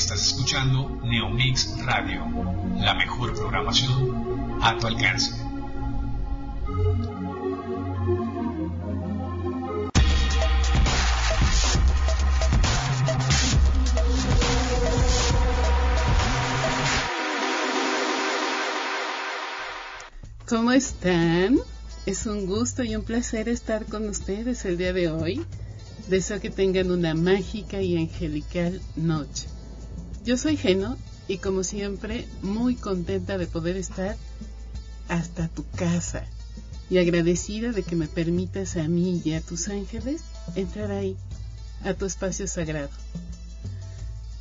[0.00, 2.24] Estás escuchando Neomix Radio,
[2.78, 5.30] la mejor programación a tu alcance.
[20.48, 21.58] ¿Cómo están?
[22.06, 25.44] Es un gusto y un placer estar con ustedes el día de hoy.
[26.08, 29.49] Deseo que tengan una mágica y angelical noche.
[30.24, 30.96] Yo soy Geno
[31.28, 34.16] y como siempre muy contenta de poder estar
[35.08, 36.24] hasta tu casa
[36.90, 40.22] y agradecida de que me permitas a mí y a tus ángeles
[40.56, 41.16] entrar ahí,
[41.84, 42.90] a tu espacio sagrado.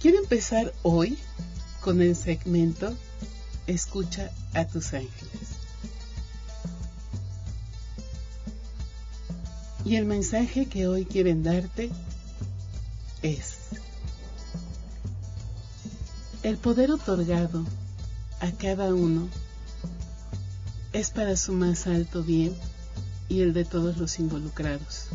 [0.02, 1.18] Quiero empezar hoy
[1.82, 2.96] con el segmento
[3.68, 5.60] Escucha a tus ángeles.
[9.86, 11.92] Y el mensaje que hoy quieren darte
[13.22, 13.49] es,
[16.50, 17.64] el poder otorgado
[18.40, 19.30] a cada uno
[20.94, 22.56] es para su más alto bien
[23.28, 25.10] y el de todos los involucrados.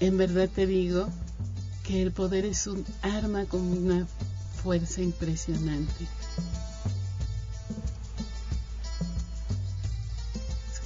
[0.00, 1.10] En verdad te digo
[1.82, 4.06] que el poder es un arma con una
[4.62, 6.08] fuerza impresionante.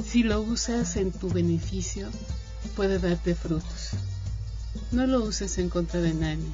[0.05, 2.09] si lo usas en tu beneficio,
[2.75, 3.91] puede darte frutos.
[4.91, 6.49] No lo uses en contra de nadie,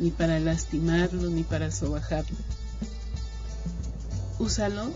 [0.00, 2.36] ni para lastimarlo, ni para sobajarlo.
[4.38, 4.90] Úsalo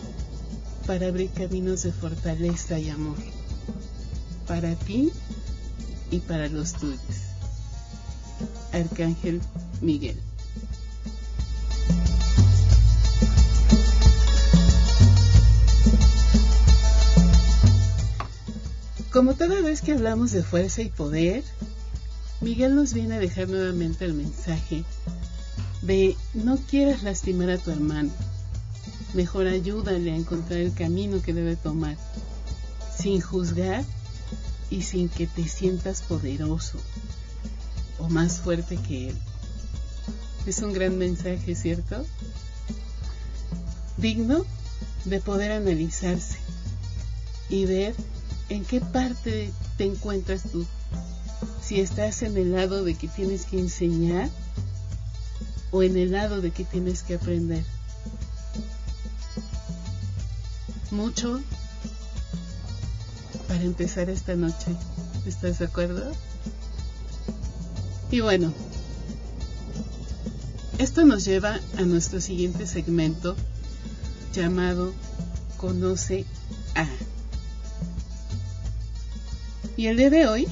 [0.87, 3.17] para abrir caminos de fortaleza y amor,
[4.49, 5.13] para ti
[6.11, 6.99] y para los tuyos.
[8.73, 9.41] Arcángel
[9.81, 10.21] Miguel.
[19.13, 21.45] Como toda vez que hablamos de fuerza y poder,
[22.45, 24.85] Miguel nos viene a dejar nuevamente el mensaje
[25.81, 28.11] de no quieras lastimar a tu hermano,
[29.15, 31.97] mejor ayúdale a encontrar el camino que debe tomar,
[32.99, 33.83] sin juzgar
[34.69, 36.79] y sin que te sientas poderoso
[37.99, 39.17] o más fuerte que él.
[40.45, 42.05] Es un gran mensaje, ¿cierto?
[43.97, 44.45] Digno
[45.07, 46.37] de poder analizarse
[47.49, 47.95] y ver
[48.51, 50.67] en qué parte te encuentras tú.
[51.67, 54.29] Si estás en el lado de que tienes que enseñar
[55.71, 57.65] o en el lado de que tienes que aprender.
[60.91, 61.41] Mucho
[63.49, 64.77] para empezar esta noche.
[65.27, 66.13] ¿Estás de acuerdo?
[68.11, 68.53] Y bueno,
[70.79, 73.35] esto nos lleva a nuestro siguiente segmento
[74.33, 74.93] llamado
[75.57, 76.27] Conoce
[76.75, 76.87] a.
[79.77, 80.47] Y el día de hoy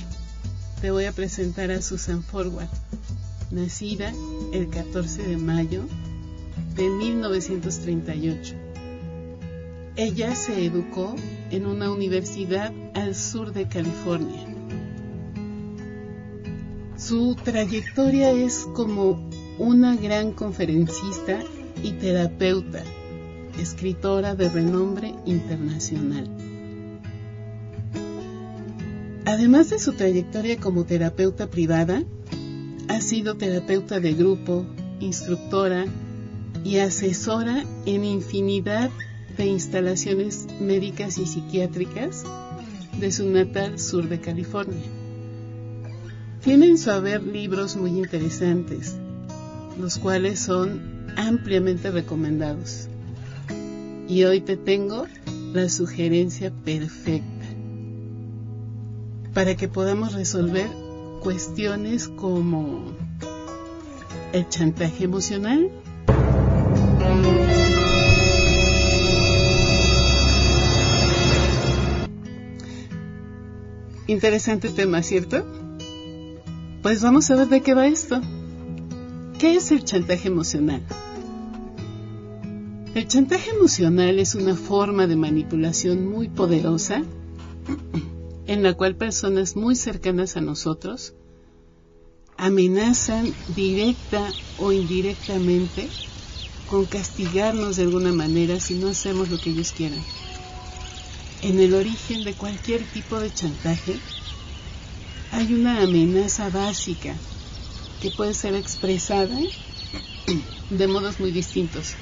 [0.83, 2.67] te voy a presentar a Susan Forward,
[3.53, 4.13] nacida
[4.53, 5.85] el 14 de mayo
[6.75, 8.57] de 1938.
[9.95, 11.15] Ella se educó
[11.53, 14.45] en una universidad al sur de California.
[16.97, 21.39] Su trayectoria es como una gran conferencista
[21.81, 22.83] y terapeuta,
[23.57, 26.42] escritora de renombre internacional.
[29.33, 32.03] Además de su trayectoria como terapeuta privada,
[32.89, 34.67] ha sido terapeuta de grupo,
[35.01, 35.87] instructora
[36.63, 38.91] y asesora en infinidad
[39.39, 42.25] de instalaciones médicas y psiquiátricas
[43.01, 44.85] de su natal sur de California.
[46.45, 48.97] Tiene en su haber libros muy interesantes,
[49.81, 52.87] los cuales son ampliamente recomendados.
[54.07, 55.07] Y hoy te tengo
[55.55, 57.32] la sugerencia perfecta
[59.35, 60.69] para que podamos resolver
[61.21, 62.93] cuestiones como
[64.33, 65.71] el chantaje emocional,
[74.09, 75.47] Interesante tema, ¿cierto?
[76.83, 78.21] Pues vamos a ver de qué va esto.
[79.39, 80.83] ¿Qué es el chantaje emocional?
[82.95, 87.03] El chantaje emocional es una forma de manipulación muy poderosa
[88.47, 91.15] en la cual personas muy cercanas a nosotros
[92.37, 94.29] amenazan directa
[94.59, 95.89] o indirectamente
[96.69, 100.03] con castigarnos de alguna manera si no hacemos lo que ellos quieran.
[101.43, 103.97] En el origen de cualquier tipo de chantaje
[105.33, 107.15] hay una amenaza básica
[108.01, 109.39] que puede ser expresada
[110.71, 111.95] de modos muy distintos.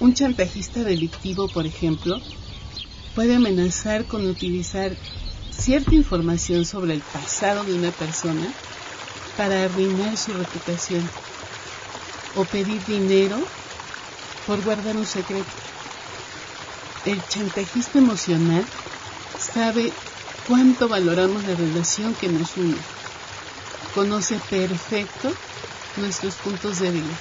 [0.00, 2.20] Un chantajista delictivo, por ejemplo,
[3.14, 4.92] puede amenazar con utilizar
[5.56, 8.46] cierta información sobre el pasado de una persona
[9.36, 11.08] para arruinar su reputación
[12.34, 13.36] o pedir dinero
[14.46, 15.50] por guardar un secreto.
[17.06, 18.64] El chantajista emocional
[19.38, 19.92] sabe
[20.48, 22.76] cuánto valoramos la relación que nos une.
[23.94, 25.32] Conoce perfecto
[25.96, 27.16] nuestros puntos débiles.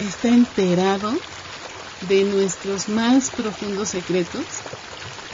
[0.00, 1.12] Está enterado
[2.08, 4.44] de nuestros más profundos secretos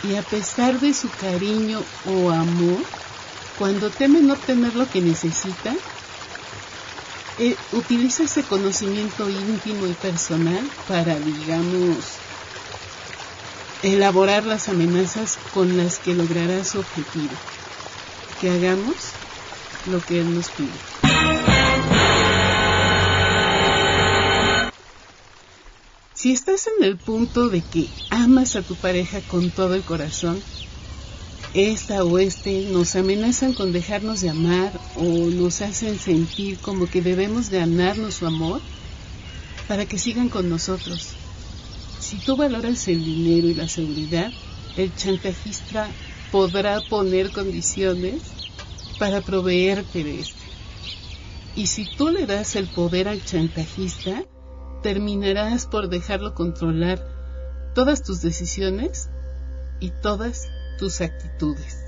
[0.03, 2.83] y a pesar de su cariño o amor,
[3.59, 5.75] cuando teme no tener lo que necesita,
[7.39, 11.97] eh, utiliza ese conocimiento íntimo y personal para, digamos,
[13.83, 17.35] elaborar las amenazas con las que logrará su objetivo.
[18.41, 18.95] Que hagamos
[19.87, 20.98] lo que Él nos pide.
[26.29, 30.39] Si estás en el punto de que amas a tu pareja con todo el corazón,
[31.55, 37.01] esta o este nos amenazan con dejarnos de amar o nos hacen sentir como que
[37.01, 38.61] debemos ganarnos su amor
[39.69, 41.13] para que sigan con nosotros.
[41.99, 44.31] Si tú valoras el dinero y la seguridad,
[44.77, 45.89] el chantajista
[46.31, 48.21] podrá poner condiciones
[48.99, 50.43] para proveerte de este.
[51.57, 54.27] Y si tú le das el poder al chantajista,
[54.83, 57.05] terminarás por dejarlo controlar
[57.75, 59.09] todas tus decisiones
[59.81, 60.49] y todas
[60.79, 61.79] tus actitudes.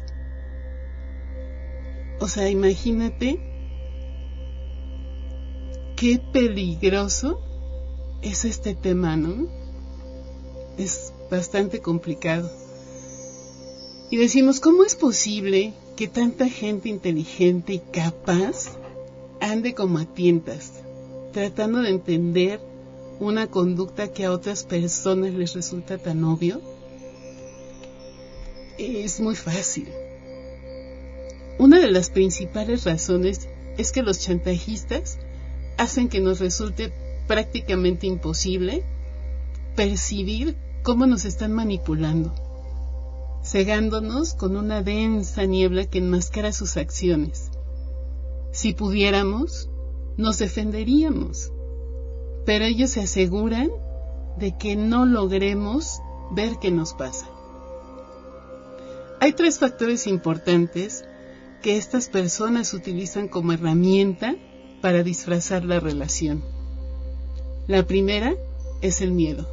[2.20, 3.40] O sea, imagínate
[5.96, 7.40] qué peligroso
[8.22, 9.48] es este tema, ¿no?
[10.76, 12.50] Es bastante complicado.
[14.10, 18.76] Y decimos, ¿cómo es posible que tanta gente inteligente y capaz
[19.40, 20.72] ande como a tientas,
[21.32, 22.69] tratando de entender
[23.20, 26.62] una conducta que a otras personas les resulta tan obvio?
[28.78, 29.88] Es muy fácil.
[31.58, 33.46] Una de las principales razones
[33.76, 35.18] es que los chantajistas
[35.76, 36.94] hacen que nos resulte
[37.26, 38.84] prácticamente imposible
[39.76, 42.34] percibir cómo nos están manipulando,
[43.44, 47.50] cegándonos con una densa niebla que enmascara sus acciones.
[48.50, 49.68] Si pudiéramos,
[50.16, 51.52] nos defenderíamos
[52.44, 53.70] pero ellos se aseguran
[54.38, 56.00] de que no logremos
[56.32, 57.26] ver qué nos pasa.
[59.20, 61.04] Hay tres factores importantes
[61.62, 64.36] que estas personas utilizan como herramienta
[64.80, 66.42] para disfrazar la relación.
[67.66, 68.34] La primera
[68.80, 69.46] es el miedo,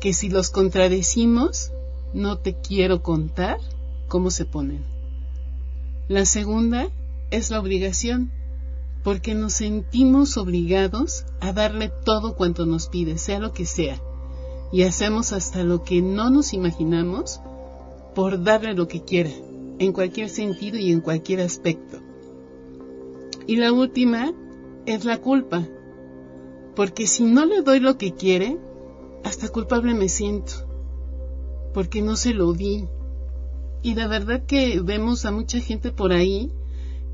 [0.00, 1.70] que si los contradecimos,
[2.12, 3.58] no te quiero contar
[4.08, 4.84] cómo se ponen.
[6.08, 6.88] La segunda
[7.30, 8.32] es la obligación,
[9.02, 14.00] porque nos sentimos obligados a darle todo cuanto nos pide, sea lo que sea,
[14.72, 17.40] y hacemos hasta lo que no nos imaginamos
[18.14, 19.30] por darle lo que quiera,
[19.78, 21.98] en cualquier sentido y en cualquier aspecto.
[23.46, 24.32] Y la última
[24.84, 25.66] es la culpa,
[26.74, 28.58] porque si no le doy lo que quiere,
[29.24, 30.52] hasta culpable me siento,
[31.72, 32.84] porque no se lo di.
[33.82, 36.52] Y la verdad que vemos a mucha gente por ahí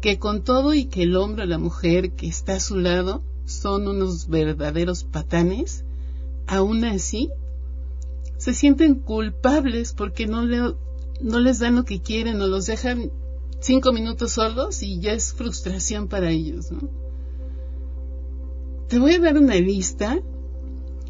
[0.05, 3.23] que con todo y que el hombre o la mujer que está a su lado
[3.47, 5.87] son unos verdaderos patanes,
[6.47, 7.31] aún así
[8.37, 10.75] se sienten culpables porque no, le,
[11.23, 13.13] no les dan lo que quieren o los dejan
[13.61, 16.69] cinco minutos solos y ya es frustración para ellos.
[18.89, 20.21] Te voy a dar una lista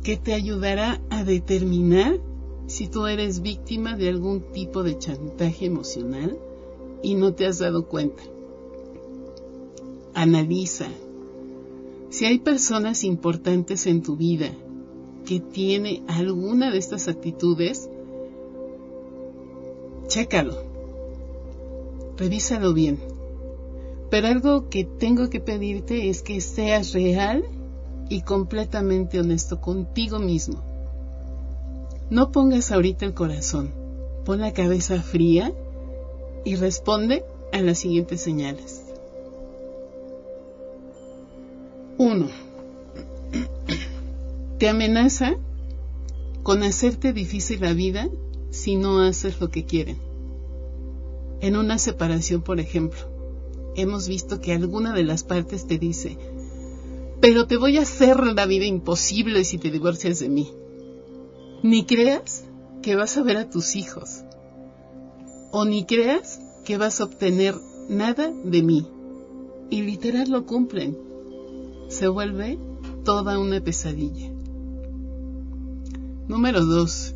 [0.05, 2.21] que te ayudará a determinar
[2.69, 6.39] si tú eres víctima de algún tipo de chantaje emocional
[7.03, 8.23] y no te has dado cuenta
[10.15, 10.87] analiza.
[12.11, 14.51] Si hay personas importantes en tu vida
[15.27, 17.89] que tiene alguna de estas actitudes,
[20.07, 20.55] chécalo,
[22.17, 22.99] revísalo bien.
[24.11, 27.45] Pero algo que tengo que pedirte es que seas real
[28.09, 30.63] y completamente honesto contigo mismo.
[32.11, 33.73] No pongas ahorita el corazón,
[34.25, 35.53] pon la cabeza fría
[36.45, 38.74] y responde a las siguientes señales.
[41.97, 42.27] 1.
[44.59, 45.37] Te amenaza
[46.43, 48.09] con hacerte difícil la vida
[48.51, 49.99] si no haces lo que quieren.
[51.41, 53.01] En una separación, por ejemplo,
[53.77, 56.19] hemos visto que alguna de las partes te dice,
[57.21, 60.51] pero te voy a hacer la vida imposible si te divorcias de mí.
[61.63, 62.45] Ni creas
[62.83, 64.25] que vas a ver a tus hijos,
[65.53, 67.55] o ni creas que vas a obtener
[67.89, 68.89] nada de mí.
[69.71, 71.14] Y literal lo cumplen
[71.89, 72.59] se vuelve
[73.05, 74.31] toda una pesadilla.
[76.27, 77.15] Número 2.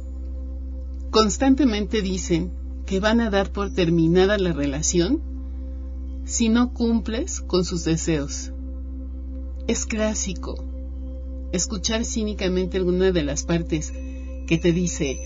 [1.11, 2.53] Constantemente dicen
[2.87, 5.23] que van a dar por terminada la relación
[6.25, 8.53] si no cumples con sus deseos.
[9.67, 10.57] Es clásico
[11.53, 13.93] escuchar cínicamente alguna de las partes
[14.47, 15.19] que te dice,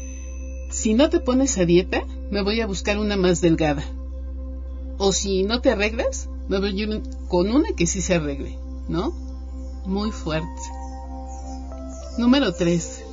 [0.71, 3.85] si no te pones a dieta, me voy a buscar una más delgada.
[4.99, 8.59] O si no te arreglas, me voy a ir con una que sí se arregle,
[8.89, 9.32] ¿no?
[9.85, 10.63] Muy fuerte.
[12.19, 13.05] Número 3.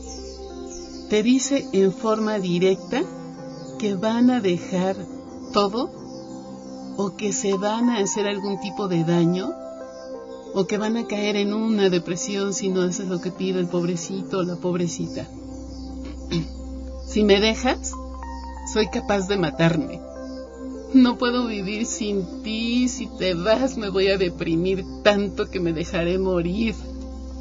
[1.10, 3.02] Te dice en forma directa
[3.80, 4.96] que van a dejar
[5.52, 5.90] todo
[6.98, 9.50] o que se van a hacer algún tipo de daño
[10.54, 13.68] o que van a caer en una depresión si no haces lo que pide el
[13.68, 15.28] pobrecito o la pobrecita.
[17.08, 17.94] Si me dejas,
[18.72, 20.09] soy capaz de matarme.
[20.94, 25.72] No puedo vivir sin ti, si te vas me voy a deprimir tanto que me
[25.72, 26.74] dejaré morir,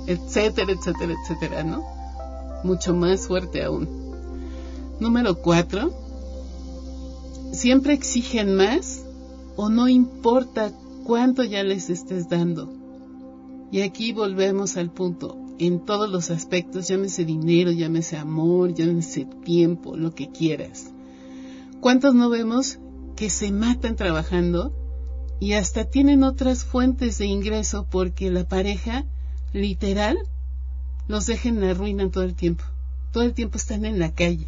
[0.07, 1.83] etcétera, etcétera, etcétera, ¿no?
[2.63, 3.89] Mucho más fuerte aún.
[5.01, 5.93] Número cuatro,
[7.53, 9.03] siempre exigen más
[9.57, 10.73] o no importa
[11.05, 12.71] cuánto ya les estés dando.
[13.73, 19.97] Y aquí volvemos al punto, en todos los aspectos, llámese dinero, llámese amor, llámese tiempo,
[19.97, 20.91] lo que quieras.
[21.81, 22.79] ¿Cuántos no vemos
[23.19, 24.73] que se matan trabajando
[25.41, 29.07] y hasta tienen otras fuentes de ingreso porque la pareja,
[29.53, 30.17] literal,
[31.09, 32.63] los deja en la ruina todo el tiempo?
[33.13, 34.47] Todo el tiempo están en la calle.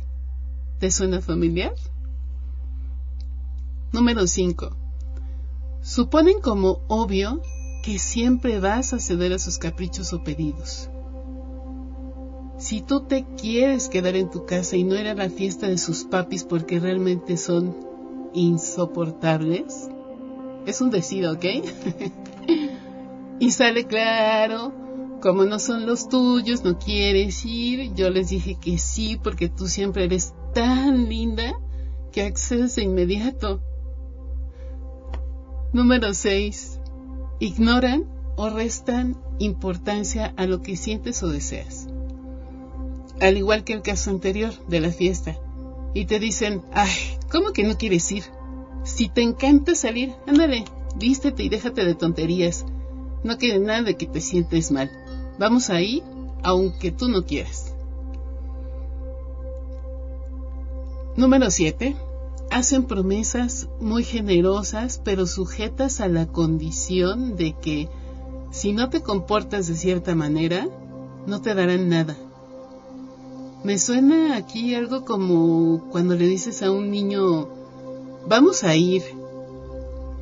[0.78, 1.74] ¿Te suena familiar?
[3.90, 4.76] Número 5.
[5.82, 7.42] Suponen como obvio
[7.82, 10.88] que siempre vas a ceder a sus caprichos o pedidos.
[12.56, 16.04] Si tú te quieres quedar en tu casa y no era la fiesta de sus
[16.04, 17.89] papis porque realmente son
[18.32, 19.88] insoportables,
[20.66, 21.44] es un decir, ¿ok?
[23.40, 24.72] y sale claro,
[25.20, 29.66] como no son los tuyos, no quieres ir, yo les dije que sí porque tú
[29.66, 31.58] siempre eres tan linda
[32.12, 33.60] que accedes de inmediato.
[35.72, 36.80] Número 6
[37.38, 38.06] ignoran
[38.36, 41.86] o restan importancia a lo que sientes o deseas.
[43.20, 45.36] Al igual que el caso anterior de la fiesta.
[45.92, 46.90] Y te dicen, ay,
[47.30, 48.24] ¿cómo que no quieres ir?
[48.84, 50.64] Si te encanta salir, ándale,
[50.96, 52.64] vístete y déjate de tonterías.
[53.22, 54.90] No quede nada de que te sientes mal.
[55.38, 56.02] Vamos ahí,
[56.42, 57.74] aunque tú no quieras.
[61.16, 61.96] Número 7
[62.50, 67.88] hacen promesas muy generosas, pero sujetas a la condición de que
[68.50, 70.66] si no te comportas de cierta manera,
[71.26, 72.16] no te darán nada.
[73.62, 77.46] Me suena aquí algo como cuando le dices a un niño,
[78.26, 79.02] vamos a ir,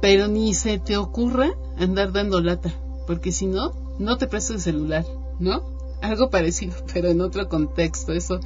[0.00, 2.74] pero ni se te ocurra andar dando lata,
[3.06, 5.06] porque si no, no te prestas el celular,
[5.38, 5.62] ¿no?
[6.02, 8.40] Algo parecido, pero en otro contexto, eso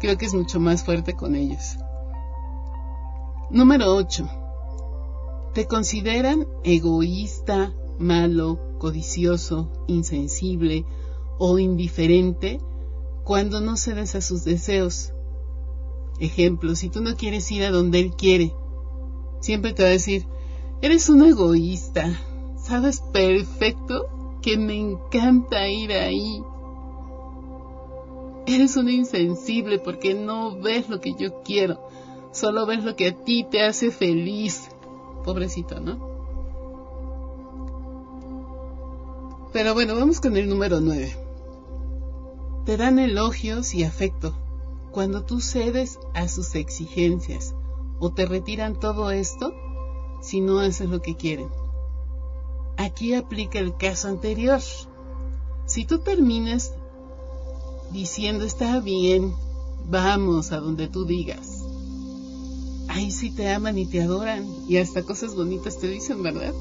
[0.00, 1.76] creo que es mucho más fuerte con ellos.
[3.50, 4.28] Número 8.
[5.54, 10.84] Te consideran egoísta, malo, codicioso, insensible
[11.38, 12.58] o indiferente
[13.26, 15.12] cuando no cedes a sus deseos.
[16.18, 18.54] Ejemplo, si tú no quieres ir a donde él quiere,
[19.40, 20.24] siempre te va a decir,
[20.80, 22.18] eres un egoísta,
[22.56, 26.42] sabes perfecto que me encanta ir ahí.
[28.46, 31.80] Eres un insensible porque no ves lo que yo quiero
[32.36, 34.68] Solo ves lo que a ti te hace feliz.
[35.24, 35.98] Pobrecito, ¿no?
[39.54, 41.25] Pero bueno, vamos con el número 9.
[42.66, 44.34] Te dan elogios y afecto
[44.90, 47.54] cuando tú cedes a sus exigencias
[48.00, 49.54] o te retiran todo esto
[50.20, 51.48] si no haces lo que quieren.
[52.76, 54.60] Aquí aplica el caso anterior.
[55.64, 56.74] Si tú terminas
[57.92, 59.32] diciendo está bien,
[59.88, 61.62] vamos a donde tú digas,
[62.88, 66.52] ahí sí te aman y te adoran y hasta cosas bonitas te dicen, ¿verdad?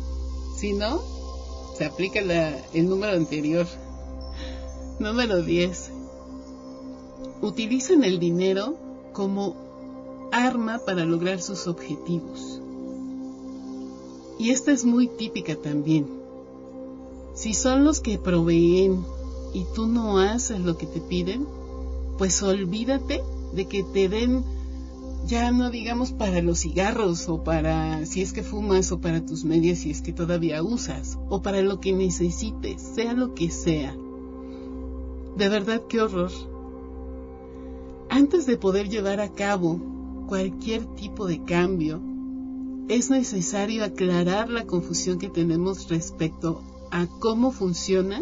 [0.56, 1.02] Si no,
[1.76, 3.66] se aplica el número anterior.
[5.00, 5.95] Número 10.
[7.42, 8.76] Utilizan el dinero
[9.14, 9.56] como
[10.32, 12.62] arma para lograr sus objetivos.
[14.38, 16.08] Y esta es muy típica también.
[17.34, 19.06] Si son los que proveen
[19.54, 21.48] y tú no haces lo que te piden,
[22.18, 23.22] pues olvídate
[23.54, 24.44] de que te den
[25.28, 29.44] ya no digamos para los cigarros o para si es que fumas o para tus
[29.44, 33.96] medias si es que todavía usas o para lo que necesites, sea lo que sea.
[35.36, 36.32] De verdad, qué horror.
[38.10, 39.80] Antes de poder llevar a cabo
[40.28, 42.02] cualquier tipo de cambio,
[42.88, 48.22] es necesario aclarar la confusión que tenemos respecto a cómo funciona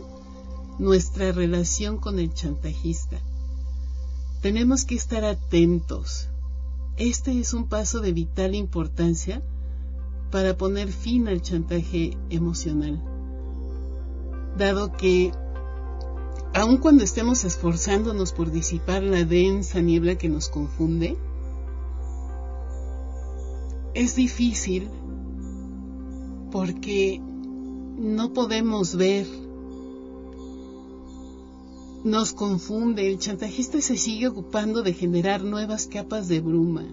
[0.80, 3.20] nuestra relación con el chantajista.
[4.42, 6.30] Tenemos que estar atentos
[6.98, 9.42] este es un paso de vital importancia
[10.30, 13.02] para poner fin al chantaje emocional.
[14.56, 15.32] dado que
[16.54, 21.18] aun cuando estemos esforzándonos por disipar la densa niebla que nos confunde,
[23.96, 24.90] es difícil
[26.52, 29.26] porque no podemos ver,
[32.04, 36.86] nos confunde, el chantajista se sigue ocupando de generar nuevas capas de bruma,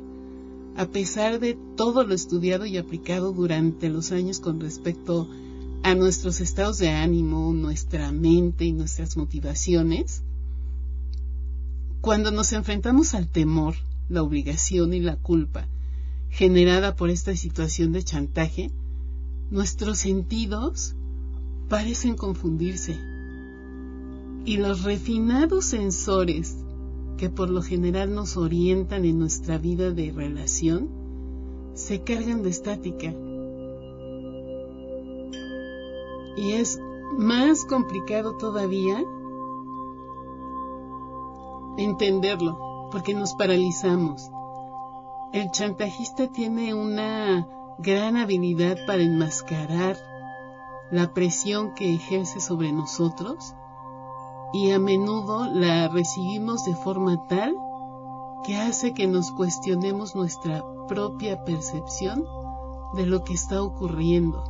[0.76, 5.49] a pesar de todo lo estudiado y aplicado durante los años con respecto a
[5.96, 10.22] nuestros estados de ánimo, nuestra mente y nuestras motivaciones.
[12.00, 13.74] Cuando nos enfrentamos al temor,
[14.08, 15.68] la obligación y la culpa
[16.30, 18.70] generada por esta situación de chantaje,
[19.50, 20.94] nuestros sentidos
[21.68, 22.98] parecen confundirse
[24.44, 26.56] y los refinados sensores
[27.18, 30.88] que por lo general nos orientan en nuestra vida de relación
[31.74, 33.14] se cargan de estática.
[36.40, 36.80] Y es
[37.18, 39.04] más complicado todavía
[41.76, 44.30] entenderlo, porque nos paralizamos.
[45.34, 47.46] El chantajista tiene una
[47.78, 49.98] gran habilidad para enmascarar
[50.90, 53.54] la presión que ejerce sobre nosotros
[54.54, 57.54] y a menudo la recibimos de forma tal
[58.44, 62.24] que hace que nos cuestionemos nuestra propia percepción
[62.94, 64.49] de lo que está ocurriendo.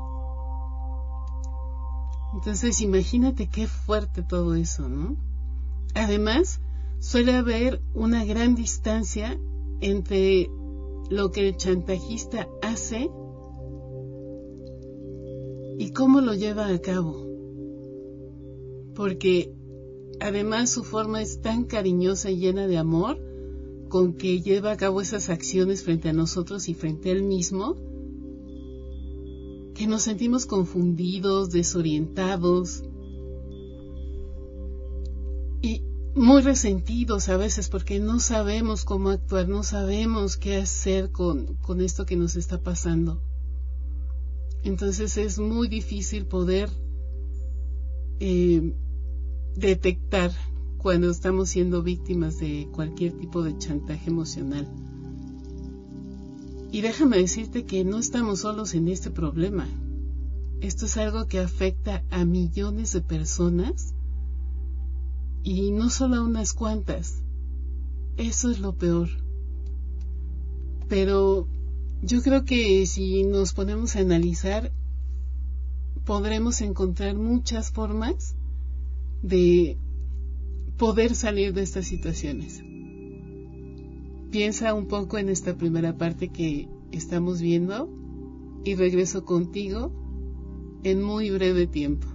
[2.35, 5.17] Entonces imagínate qué fuerte todo eso, ¿no?
[5.95, 6.61] Además,
[7.01, 9.39] suele haber una gran distancia
[9.81, 10.49] entre
[11.11, 13.11] lo que el chantajista hace
[15.79, 17.27] y cómo lo lleva a cabo.
[18.95, 19.53] Porque
[20.21, 23.19] además su forma es tan cariñosa y llena de amor
[23.89, 27.77] con que lleva a cabo esas acciones frente a nosotros y frente a él mismo,
[29.81, 32.85] que nos sentimos confundidos, desorientados
[35.63, 35.83] y
[36.15, 41.81] muy resentidos a veces porque no sabemos cómo actuar, no sabemos qué hacer con, con
[41.81, 43.23] esto que nos está pasando.
[44.65, 46.69] Entonces es muy difícil poder
[48.19, 48.75] eh,
[49.57, 50.31] detectar
[50.77, 54.69] cuando estamos siendo víctimas de cualquier tipo de chantaje emocional.
[56.73, 59.69] Y déjame decirte que no estamos solos en este problema.
[60.61, 63.95] Esto es algo que afecta a millones de personas
[65.43, 67.23] y no solo a unas cuantas.
[68.17, 69.09] Eso es lo peor.
[70.89, 71.49] Pero
[72.03, 74.71] yo creo que si nos ponemos a analizar,
[76.05, 78.37] podremos encontrar muchas formas
[79.23, 79.77] de
[80.77, 82.63] poder salir de estas situaciones.
[84.31, 87.89] Piensa un poco en esta primera parte que estamos viendo
[88.65, 89.91] y regreso contigo
[90.85, 92.07] en muy breve tiempo.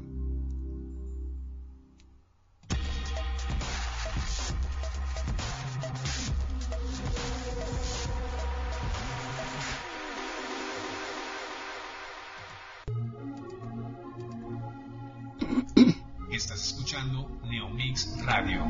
[16.32, 18.62] Estás escuchando Neomix Radio,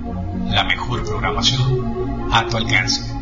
[0.47, 3.14] la mejor programación a tu alcance.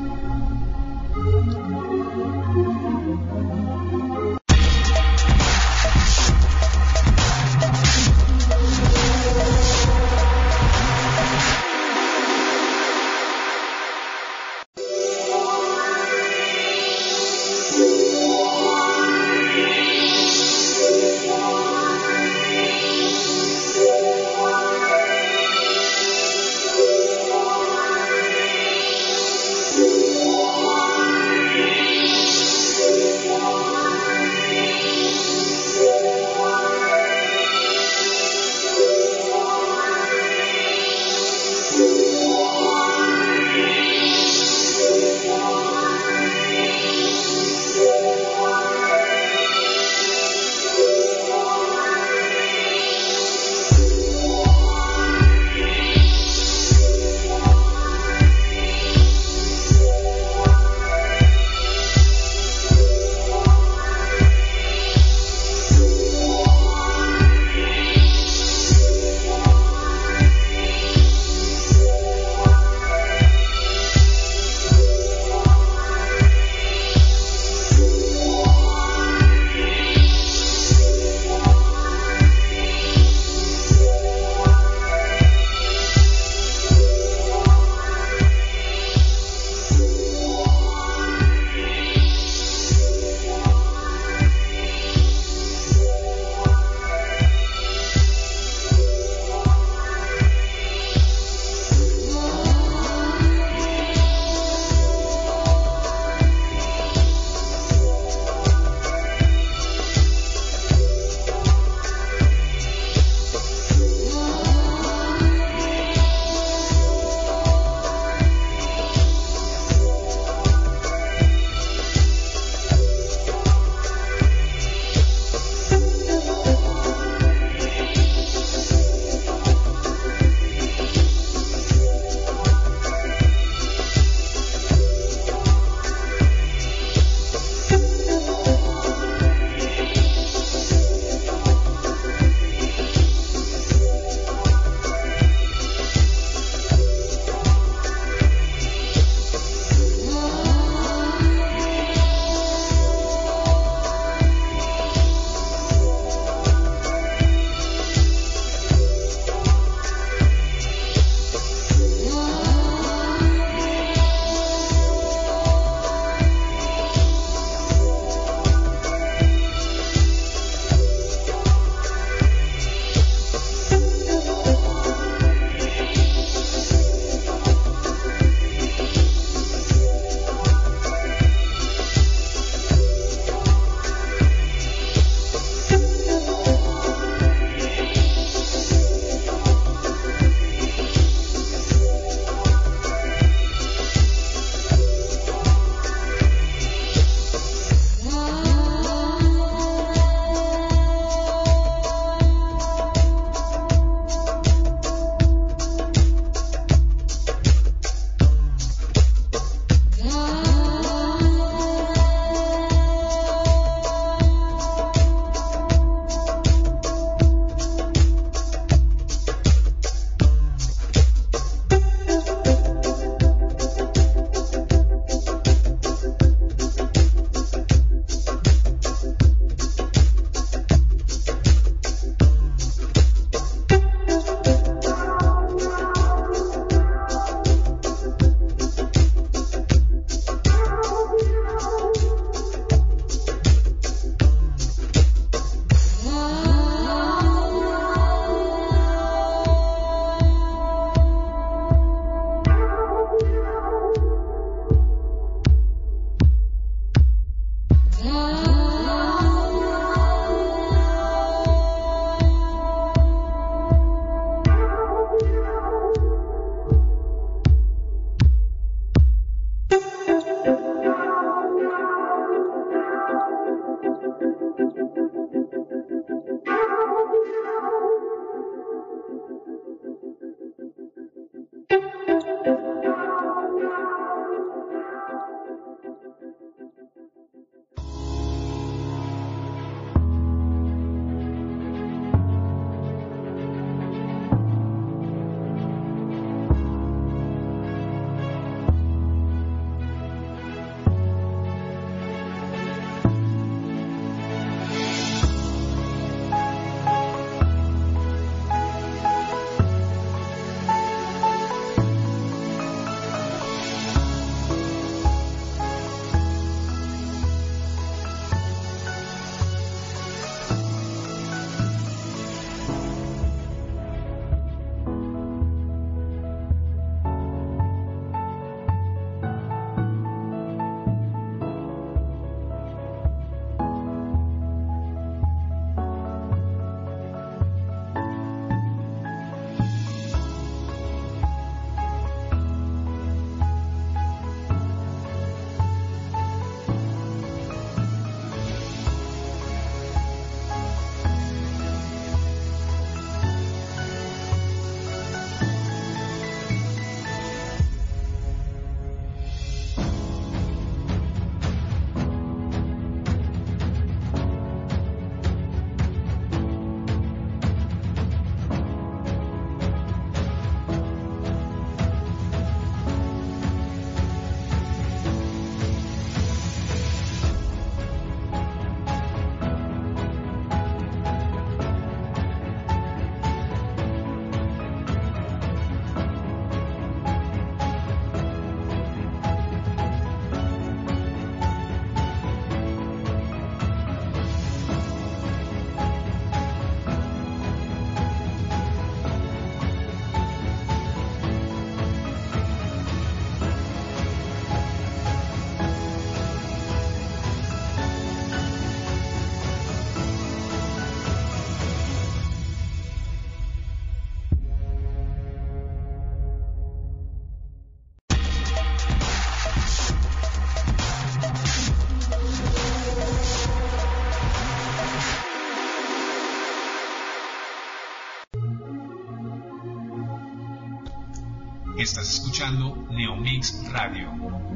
[431.84, 434.10] Estás escuchando Neomix Radio,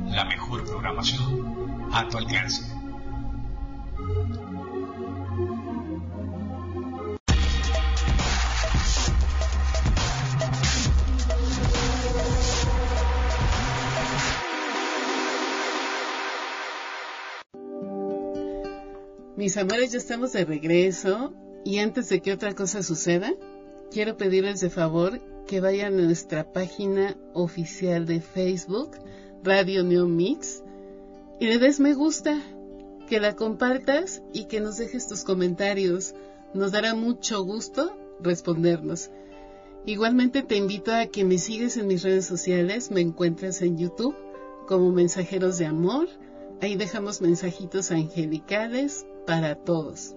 [0.05, 2.63] la mejor programación a tu alcance.
[19.35, 21.33] Mis amores, ya estamos de regreso
[21.65, 23.33] y antes de que otra cosa suceda,
[23.91, 28.91] quiero pedirles de favor que vayan a nuestra página oficial de Facebook,
[29.43, 30.61] Radio Neo Mix,
[31.39, 32.37] y le des me gusta,
[33.07, 36.13] que la compartas y que nos dejes tus comentarios.
[36.53, 39.09] Nos dará mucho gusto respondernos.
[39.85, 44.15] Igualmente te invito a que me sigues en mis redes sociales, me encuentras en YouTube
[44.67, 46.09] como Mensajeros de Amor,
[46.61, 50.13] ahí dejamos mensajitos angelicales para todos.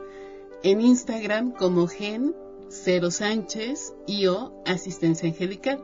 [0.64, 2.34] En Instagram como Gen
[2.70, 5.80] Cero Sánchez y o Asistencia Angelical.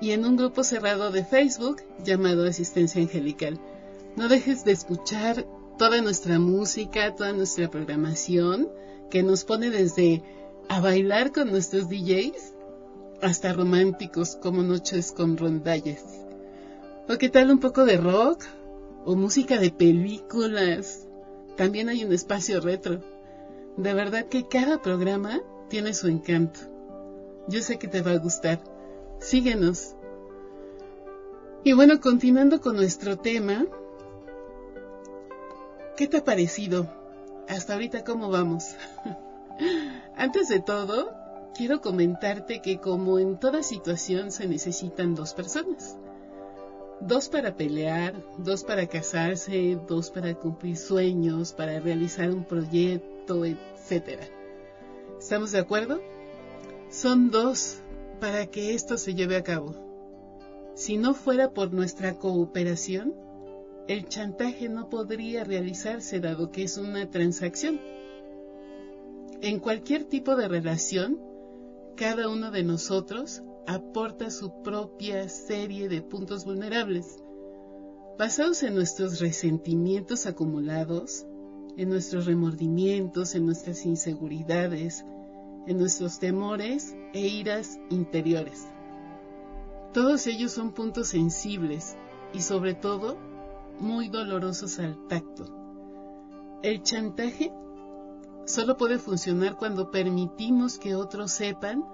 [0.00, 3.58] Y en un grupo cerrado de Facebook llamado Asistencia Angelical.
[4.16, 5.46] No dejes de escuchar
[5.78, 8.68] toda nuestra música, toda nuestra programación,
[9.10, 10.22] que nos pone desde
[10.68, 12.52] a bailar con nuestros DJs
[13.22, 16.04] hasta románticos como noches con rondalles.
[17.08, 18.44] ¿O qué tal un poco de rock?
[19.06, 21.06] ¿O música de películas?
[21.56, 23.02] También hay un espacio retro.
[23.76, 25.42] De verdad que cada programa
[25.74, 26.60] tiene su encanto.
[27.48, 28.60] Yo sé que te va a gustar.
[29.18, 29.96] Síguenos.
[31.64, 33.66] Y bueno, continuando con nuestro tema,
[35.96, 36.86] ¿qué te ha parecido?
[37.48, 38.76] Hasta ahorita, ¿cómo vamos?
[40.16, 41.10] Antes de todo,
[41.56, 45.96] quiero comentarte que como en toda situación se necesitan dos personas.
[47.00, 54.22] Dos para pelear, dos para casarse, dos para cumplir sueños, para realizar un proyecto, etcétera.
[55.24, 56.02] ¿Estamos de acuerdo?
[56.90, 57.78] Son dos
[58.20, 59.74] para que esto se lleve a cabo.
[60.74, 63.14] Si no fuera por nuestra cooperación,
[63.88, 67.80] el chantaje no podría realizarse dado que es una transacción.
[69.40, 71.18] En cualquier tipo de relación,
[71.96, 77.16] cada uno de nosotros aporta su propia serie de puntos vulnerables,
[78.18, 81.24] basados en nuestros resentimientos acumulados,
[81.76, 85.04] en nuestros remordimientos, en nuestras inseguridades,
[85.66, 88.66] en nuestros temores e iras interiores.
[89.92, 91.96] Todos ellos son puntos sensibles
[92.32, 93.16] y sobre todo
[93.78, 95.46] muy dolorosos al tacto.
[96.62, 97.52] El chantaje
[98.44, 101.84] solo puede funcionar cuando permitimos que otros sepan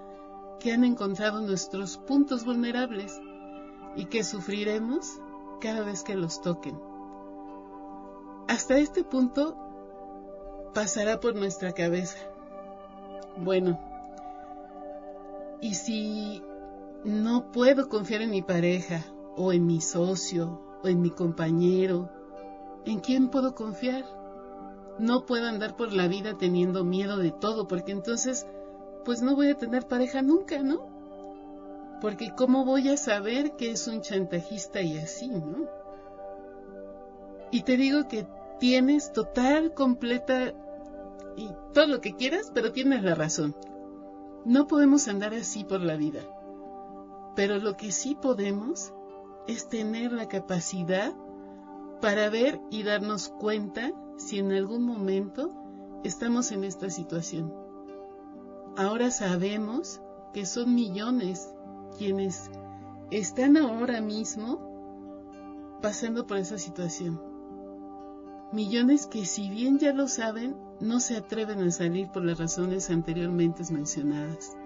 [0.59, 3.19] que han encontrado nuestros puntos vulnerables
[3.95, 5.19] y que sufriremos
[5.59, 6.79] cada vez que los toquen.
[8.47, 9.70] Hasta este punto
[10.73, 12.17] pasará por nuestra cabeza.
[13.37, 13.79] Bueno,
[15.61, 16.43] ¿y si
[17.03, 19.03] no puedo confiar en mi pareja
[19.35, 22.09] o en mi socio o en mi compañero?
[22.85, 24.03] ¿En quién puedo confiar?
[24.99, 28.45] No puedo andar por la vida teniendo miedo de todo porque entonces
[29.05, 30.89] pues no voy a tener pareja nunca, ¿no?
[32.01, 35.67] Porque ¿cómo voy a saber que es un chantajista y así, ¿no?
[37.51, 38.27] Y te digo que
[38.59, 40.53] tienes total, completa
[41.35, 43.55] y todo lo que quieras, pero tienes la razón.
[44.45, 46.21] No podemos andar así por la vida.
[47.35, 48.93] Pero lo que sí podemos
[49.47, 51.13] es tener la capacidad
[52.01, 55.53] para ver y darnos cuenta si en algún momento
[56.03, 57.53] estamos en esta situación.
[58.77, 60.01] Ahora sabemos
[60.33, 61.53] que son millones
[61.97, 62.49] quienes
[63.11, 67.30] están ahora mismo pasando por esa situación.
[68.51, 72.89] Millones que si bien ya lo saben, no se atreven a salir por las razones
[72.89, 74.57] anteriormente mencionadas.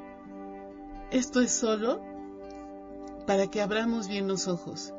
[1.11, 2.01] Esto es solo
[3.27, 4.93] para que abramos bien los ojos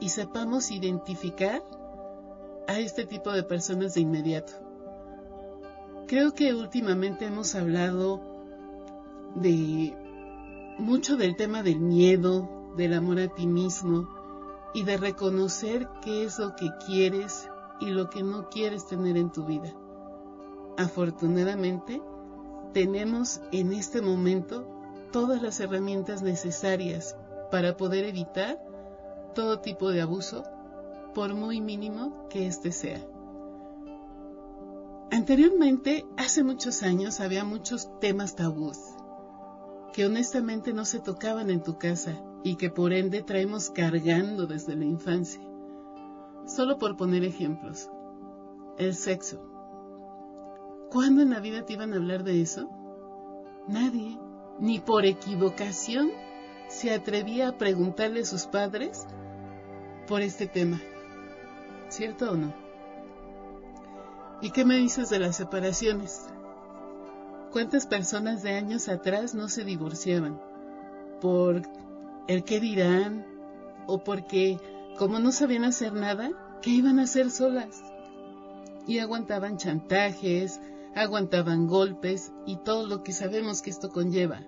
[0.00, 1.62] y sepamos identificar
[2.68, 4.52] a este tipo de personas de inmediato.
[6.06, 8.20] Creo que últimamente hemos hablado
[9.34, 9.94] de
[10.78, 14.08] mucho del tema del miedo, del amor a ti mismo
[14.74, 17.49] y de reconocer qué es lo que quieres
[17.80, 19.72] y lo que no quieres tener en tu vida.
[20.76, 22.02] Afortunadamente,
[22.72, 24.66] tenemos en este momento
[25.12, 27.16] todas las herramientas necesarias
[27.50, 28.58] para poder evitar
[29.34, 30.44] todo tipo de abuso,
[31.14, 33.04] por muy mínimo que éste sea.
[35.10, 38.78] Anteriormente, hace muchos años, había muchos temas tabús
[39.92, 44.76] que honestamente no se tocaban en tu casa y que por ende traemos cargando desde
[44.76, 45.40] la infancia.
[46.46, 47.90] Solo por poner ejemplos.
[48.78, 49.40] El sexo.
[50.90, 52.68] ¿Cuándo en la vida te iban a hablar de eso?
[53.68, 54.18] Nadie,
[54.58, 56.10] ni por equivocación,
[56.68, 59.06] se atrevía a preguntarle a sus padres
[60.08, 60.80] por este tema.
[61.88, 62.52] ¿Cierto o no?
[64.42, 66.26] ¿Y qué me dices de las separaciones?
[67.52, 70.40] ¿Cuántas personas de años atrás no se divorciaban?
[71.20, 71.62] ¿Por
[72.26, 73.26] el qué dirán?
[73.86, 74.58] ¿O porque,
[75.00, 77.82] como no sabían hacer nada, qué iban a hacer solas?
[78.86, 80.60] Y aguantaban chantajes,
[80.94, 84.42] aguantaban golpes y todo lo que sabemos que esto conlleva.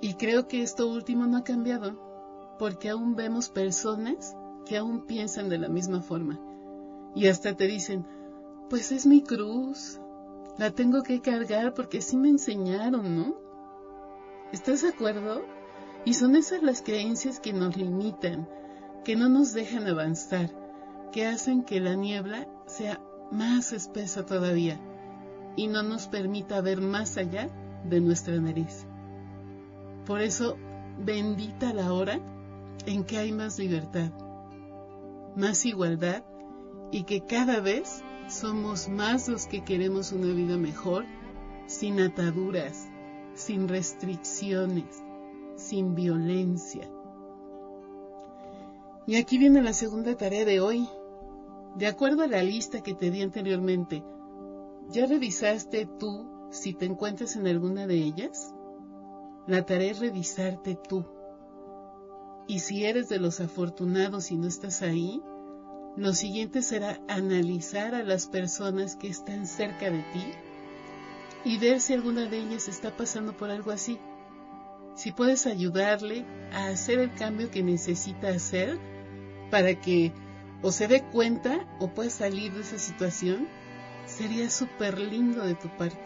[0.00, 5.48] Y creo que esto último no ha cambiado, porque aún vemos personas que aún piensan
[5.48, 6.40] de la misma forma.
[7.14, 8.04] Y hasta te dicen,
[8.68, 10.00] pues es mi cruz,
[10.58, 13.36] la tengo que cargar porque así me enseñaron, ¿no?
[14.50, 15.44] ¿Estás de acuerdo?
[16.04, 18.48] Y son esas las creencias que nos limitan,
[19.08, 20.50] que no nos dejan avanzar,
[21.12, 23.00] que hacen que la niebla sea
[23.32, 24.78] más espesa todavía
[25.56, 27.48] y no nos permita ver más allá
[27.88, 28.86] de nuestra nariz.
[30.04, 30.58] Por eso,
[30.98, 32.20] bendita la hora
[32.84, 34.12] en que hay más libertad,
[35.34, 36.22] más igualdad
[36.92, 41.06] y que cada vez somos más los que queremos una vida mejor,
[41.64, 42.86] sin ataduras,
[43.32, 45.02] sin restricciones,
[45.56, 46.90] sin violencia.
[49.08, 50.86] Y aquí viene la segunda tarea de hoy.
[51.76, 54.04] De acuerdo a la lista que te di anteriormente,
[54.90, 58.54] ¿ya revisaste tú si te encuentras en alguna de ellas?
[59.46, 61.06] La tarea es revisarte tú.
[62.48, 65.22] Y si eres de los afortunados y no estás ahí,
[65.96, 70.24] lo siguiente será analizar a las personas que están cerca de ti
[71.46, 73.98] y ver si alguna de ellas está pasando por algo así.
[74.96, 78.78] Si puedes ayudarle a hacer el cambio que necesita hacer
[79.50, 80.12] para que
[80.62, 83.48] o se dé cuenta o pueda salir de esa situación,
[84.06, 85.98] sería súper lindo de tu parte.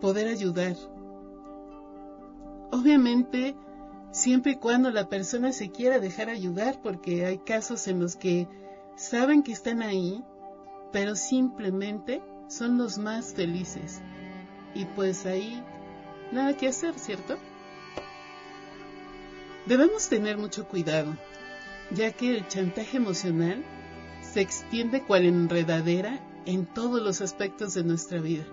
[0.00, 0.76] Poder ayudar,
[2.70, 3.56] Obviamente,
[4.10, 8.46] siempre y cuando la persona se quiera dejar ayudar, porque hay casos en los que
[8.94, 10.22] saben que están ahí,
[10.92, 14.02] pero simplemente son los más felices.
[14.74, 15.62] Y pues ahí
[16.30, 17.38] nada que hacer, ¿cierto?
[19.64, 21.16] Debemos tener mucho cuidado,
[21.90, 23.64] ya que el chantaje emocional
[24.20, 28.44] se extiende cual enredadera en todos los aspectos de nuestra vida.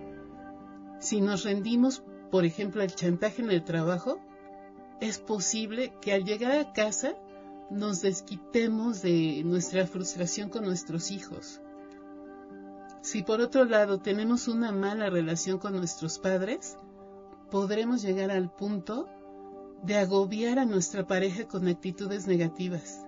[1.00, 2.04] Si nos rendimos
[2.36, 4.20] por ejemplo, el chantaje en el trabajo,
[5.00, 7.16] es posible que al llegar a casa
[7.70, 11.62] nos desquitemos de nuestra frustración con nuestros hijos.
[13.02, 16.78] Si por otro lado tenemos una mala relación con nuestros padres,
[17.52, 19.08] podremos llegar al punto
[19.84, 23.05] de agobiar a nuestra pareja con actitudes negativas.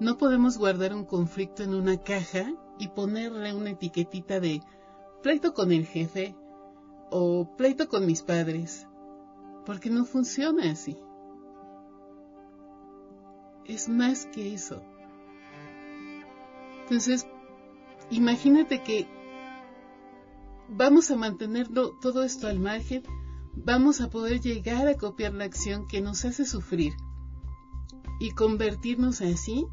[0.00, 4.60] No podemos guardar un conflicto en una caja y ponerle una etiquetita de
[5.22, 6.34] pleito con el jefe,
[7.10, 8.88] o pleito con mis padres,
[9.64, 10.96] porque no funciona así.
[13.64, 14.82] Es más que eso.
[16.82, 17.26] Entonces,
[18.10, 19.06] imagínate que
[20.68, 23.02] vamos a mantenerlo todo esto al margen,
[23.54, 26.94] vamos a poder llegar a copiar la acción que nos hace sufrir
[28.18, 29.66] y convertirnos así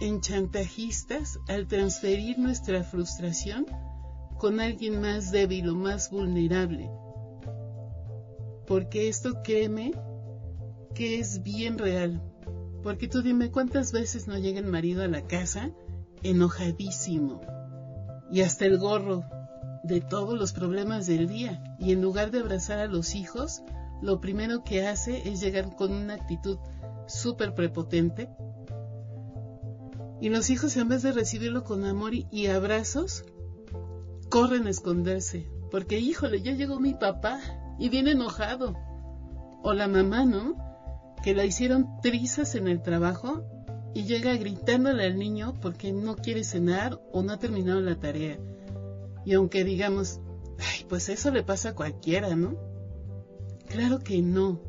[0.00, 3.66] en chantajistas al transferir nuestra frustración
[4.38, 6.90] con alguien más débil o más vulnerable.
[8.66, 9.92] Porque esto créeme
[10.94, 12.22] que es bien real.
[12.82, 15.70] Porque tú dime cuántas veces no llega el marido a la casa
[16.22, 17.40] enojadísimo
[18.30, 19.24] y hasta el gorro
[19.82, 23.62] de todos los problemas del día y en lugar de abrazar a los hijos,
[24.02, 26.58] lo primero que hace es llegar con una actitud
[27.06, 28.30] súper prepotente
[30.20, 33.24] y los hijos en vez de recibirlo con amor y abrazos,
[34.28, 37.40] corren a esconderse, porque híjole, ya llegó mi papá
[37.78, 38.76] y viene enojado.
[39.62, 40.56] O la mamá, ¿no?
[41.22, 43.44] Que la hicieron trizas en el trabajo
[43.94, 48.38] y llega gritándole al niño porque no quiere cenar o no ha terminado la tarea.
[49.24, 50.20] Y aunque digamos,
[50.58, 52.56] ay, pues eso le pasa a cualquiera, ¿no?
[53.68, 54.60] Claro que no.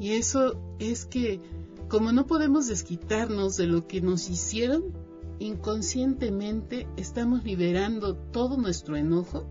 [0.00, 1.40] Y eso es que
[1.88, 4.82] como no podemos desquitarnos de lo que nos hicieron,
[5.38, 9.46] inconscientemente estamos liberando todo nuestro enojo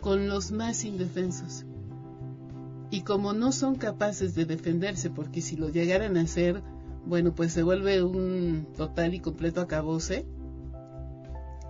[0.00, 1.64] con los más indefensos.
[2.90, 6.62] Y como no son capaces de defenderse, porque si lo llegaran a hacer,
[7.06, 10.26] bueno, pues se vuelve un total y completo acabose,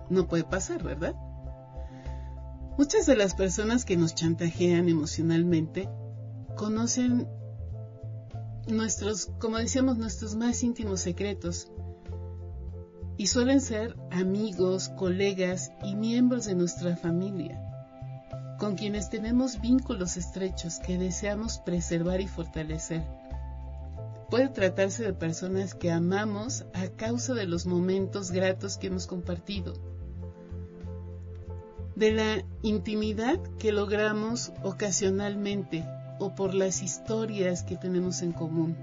[0.09, 1.15] no puede pasar, ¿verdad?
[2.77, 5.87] Muchas de las personas que nos chantajean emocionalmente
[6.55, 7.27] conocen
[8.67, 11.69] nuestros, como decíamos, nuestros más íntimos secretos
[13.17, 17.59] y suelen ser amigos, colegas y miembros de nuestra familia.
[18.59, 23.03] con quienes tenemos vínculos estrechos que deseamos preservar y fortalecer.
[24.29, 29.73] Puede tratarse de personas que amamos a causa de los momentos gratos que hemos compartido,
[31.95, 35.83] de la intimidad que logramos ocasionalmente
[36.19, 38.75] o por las historias que tenemos en común.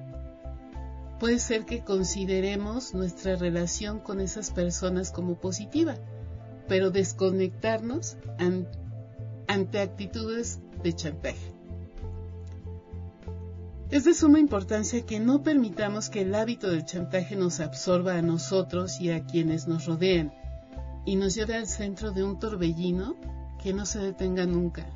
[1.18, 5.96] Puede ser que consideremos nuestra relación con esas personas como positiva,
[6.66, 8.16] pero desconectarnos
[9.46, 11.52] ante actitudes de chantaje.
[13.90, 18.22] Es de suma importancia que no permitamos que el hábito del chantaje nos absorba a
[18.22, 20.32] nosotros y a quienes nos rodean
[21.04, 23.16] y nos lleve al centro de un torbellino
[23.62, 24.86] que no se detenga nunca.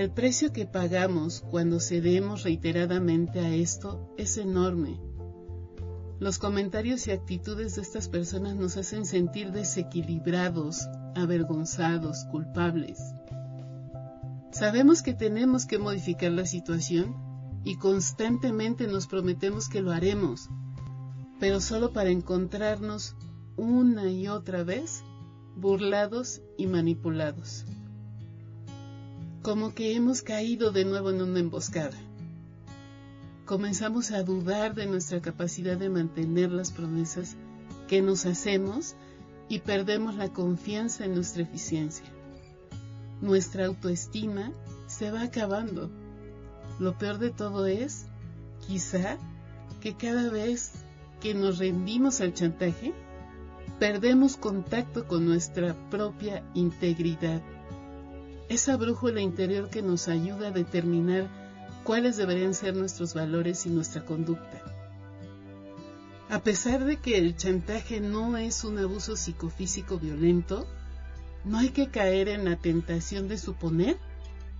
[0.00, 4.98] El precio que pagamos cuando cedemos reiteradamente a esto es enorme.
[6.18, 12.98] Los comentarios y actitudes de estas personas nos hacen sentir desequilibrados, avergonzados, culpables.
[14.52, 17.14] Sabemos que tenemos que modificar la situación
[17.62, 20.48] y constantemente nos prometemos que lo haremos,
[21.40, 23.16] pero solo para encontrarnos
[23.58, 25.04] una y otra vez
[25.56, 27.66] burlados y manipulados.
[29.42, 31.96] Como que hemos caído de nuevo en una emboscada.
[33.46, 37.36] Comenzamos a dudar de nuestra capacidad de mantener las promesas
[37.88, 38.94] que nos hacemos
[39.48, 42.04] y perdemos la confianza en nuestra eficiencia
[43.20, 44.52] nuestra autoestima
[44.86, 45.90] se va acabando.
[46.78, 48.06] Lo peor de todo es,
[48.66, 49.18] quizá,
[49.80, 50.72] que cada vez
[51.20, 52.94] que nos rendimos al chantaje,
[53.78, 57.42] perdemos contacto con nuestra propia integridad.
[58.50, 61.28] Esa brújula interior que nos ayuda a determinar
[61.84, 64.60] cuáles deberían ser nuestros valores y nuestra conducta.
[66.28, 70.66] A pesar de que el chantaje no es un abuso psicofísico violento,
[71.44, 73.98] no hay que caer en la tentación de suponer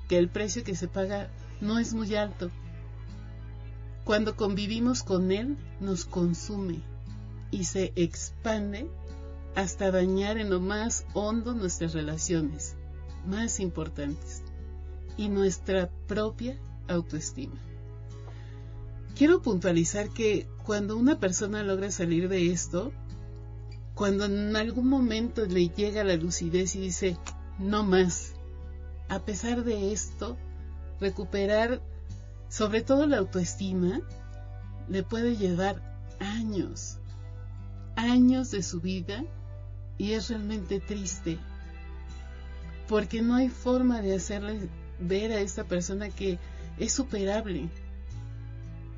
[0.09, 1.29] que el precio que se paga
[1.61, 2.49] no es muy alto.
[4.05, 6.81] Cuando convivimos con él, nos consume
[7.51, 8.89] y se expande
[9.57, 12.77] hasta dañar en lo más hondo nuestras relaciones
[13.27, 14.43] más importantes
[15.17, 16.59] y nuestra propia
[16.89, 17.61] autoestima.
[19.15, 22.93] Quiero puntualizar que cuando una persona logra salir de esto,
[23.95, 27.19] cuando en algún momento le llega la lucidez y dice,
[27.59, 28.33] no más,
[29.09, 30.39] a pesar de esto,
[31.01, 31.83] recuperar
[32.49, 34.01] sobre todo la autoestima
[34.89, 35.83] le puede llevar
[36.19, 36.99] años,
[37.97, 39.25] años de su vida
[39.99, 41.39] y es realmente triste
[42.91, 44.69] porque no hay forma de hacerle
[44.99, 46.41] ver a esta persona que
[46.77, 47.69] es superable,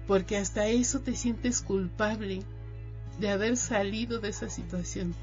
[0.06, 2.42] porque hasta eso te sientes culpable
[3.20, 5.14] de haber salido de esa situación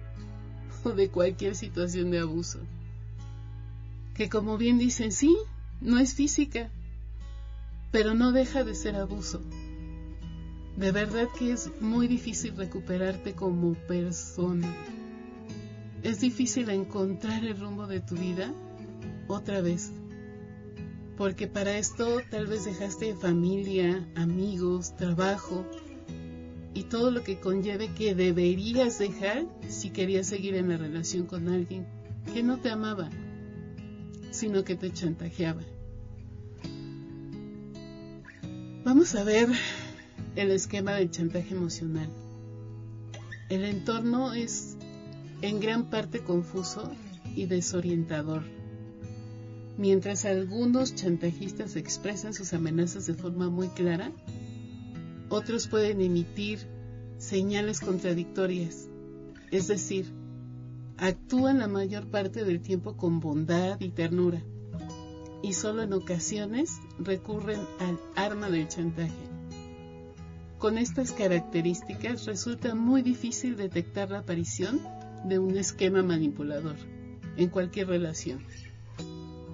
[0.84, 2.60] o de cualquier situación de abuso.
[4.14, 5.36] Que como bien dicen, sí,
[5.82, 6.70] no es física,
[7.92, 9.42] pero no deja de ser abuso.
[10.78, 14.74] De verdad que es muy difícil recuperarte como persona.
[16.02, 18.52] Es difícil encontrar el rumbo de tu vida
[19.28, 19.92] otra vez.
[21.16, 25.66] Porque para esto tal vez dejaste familia, amigos, trabajo,
[26.72, 31.48] y todo lo que conlleve que deberías dejar si querías seguir en la relación con
[31.48, 31.86] alguien
[32.32, 33.10] que no te amaba,
[34.30, 35.62] sino que te chantajeaba.
[38.84, 39.48] Vamos a ver
[40.36, 42.08] el esquema del chantaje emocional.
[43.48, 44.69] El entorno es
[45.42, 46.90] en gran parte confuso
[47.34, 48.42] y desorientador.
[49.78, 54.12] Mientras algunos chantajistas expresan sus amenazas de forma muy clara,
[55.30, 56.66] otros pueden emitir
[57.18, 58.88] señales contradictorias,
[59.50, 60.12] es decir,
[60.98, 64.42] actúan la mayor parte del tiempo con bondad y ternura,
[65.42, 69.30] y solo en ocasiones recurren al arma del chantaje.
[70.58, 74.78] Con estas características resulta muy difícil detectar la aparición
[75.24, 76.76] de un esquema manipulador
[77.36, 78.44] en cualquier relación.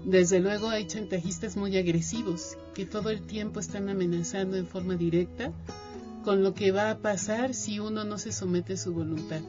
[0.05, 5.53] Desde luego hay chantajistas muy agresivos que todo el tiempo están amenazando en forma directa
[6.25, 9.41] con lo que va a pasar si uno no se somete a su voluntad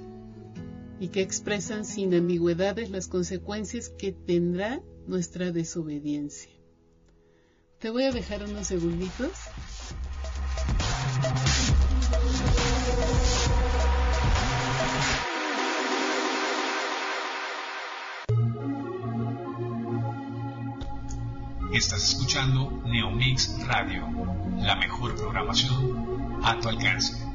[1.00, 6.52] y que expresan sin ambigüedades las consecuencias que tendrá nuestra desobediencia.
[7.80, 9.32] Te voy a dejar unos segunditos
[21.78, 24.08] Estás escuchando Neomix Radio,
[24.58, 27.27] la mejor programación a tu alcance.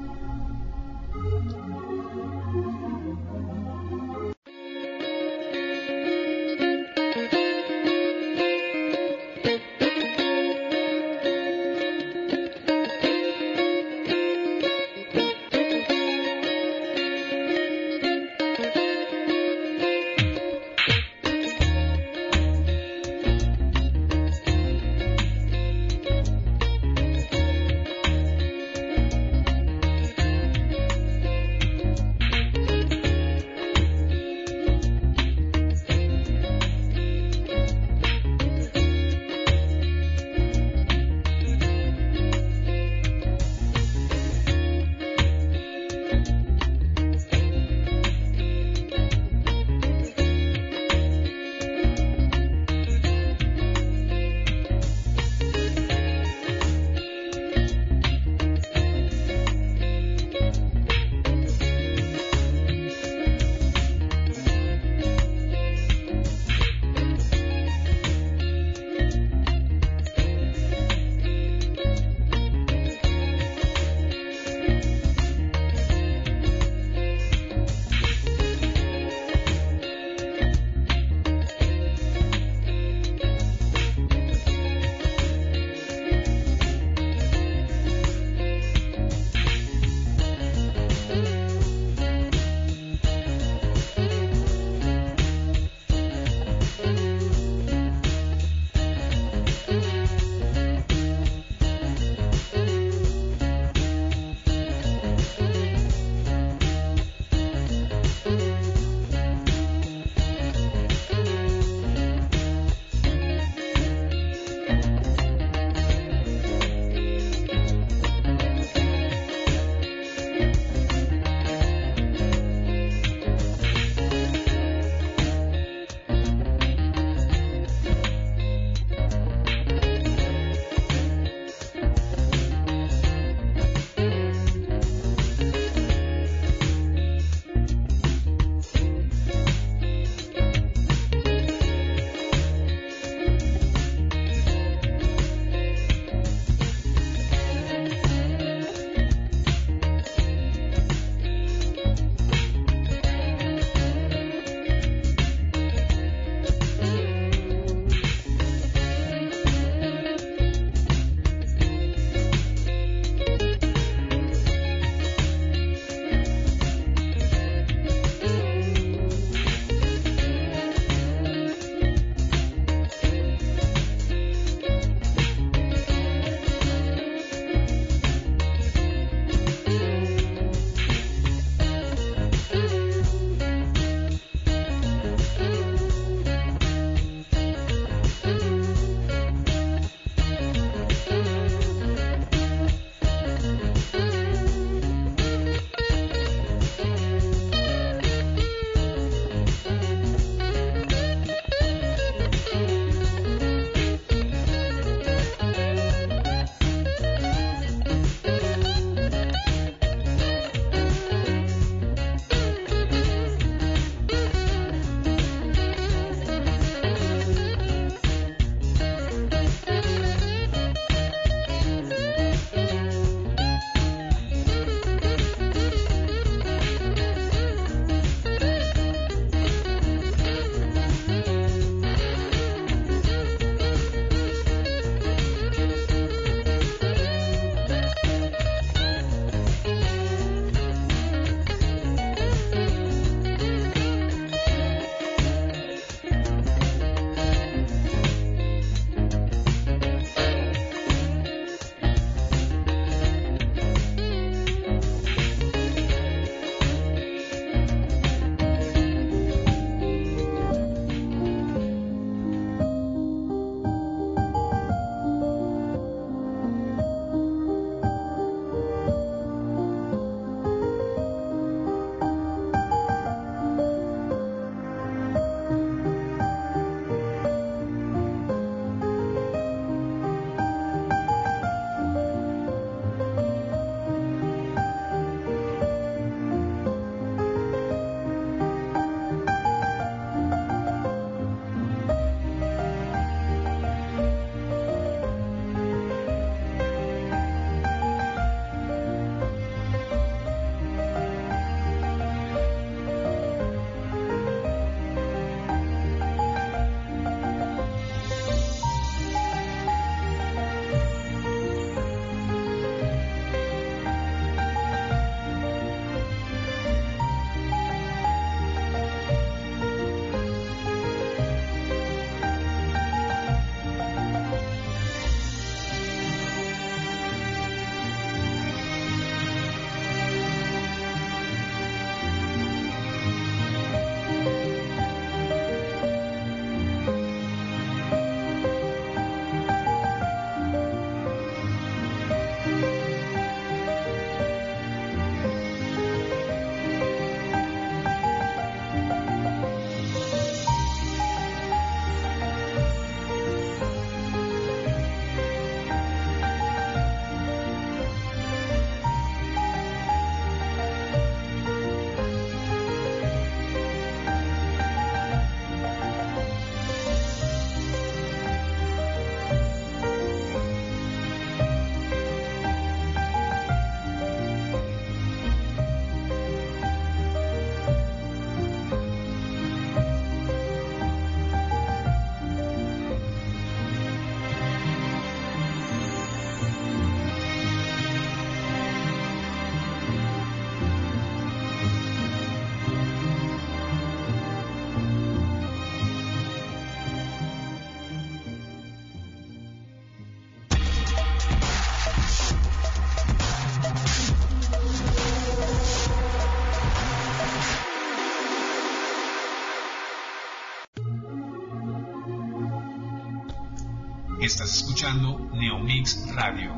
[414.22, 416.52] Estás escuchando Neomix Radio,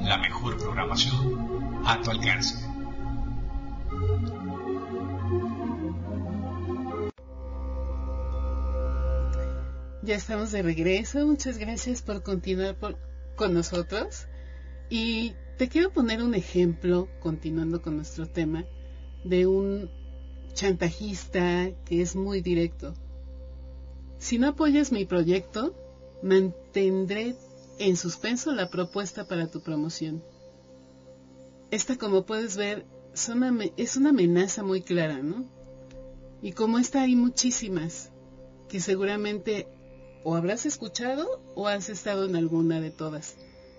[0.00, 2.56] la mejor programación a tu alcance.
[10.02, 11.26] Ya estamos de regreso.
[11.26, 12.76] Muchas gracias por continuar
[13.34, 14.26] con nosotros.
[14.90, 18.66] Y te quiero poner un ejemplo, continuando con nuestro tema,
[19.24, 19.90] de un
[20.52, 22.92] chantajista que es muy directo.
[24.18, 25.74] Si no apoyas mi proyecto,
[26.76, 27.36] mantendré
[27.78, 30.22] en suspenso la propuesta para tu promoción.
[31.70, 35.46] Esta, como puedes ver, es una amenaza muy clara, ¿no?
[36.42, 38.10] Y como esta hay muchísimas
[38.68, 39.68] que seguramente
[40.22, 43.36] o habrás escuchado o has estado en alguna de todas,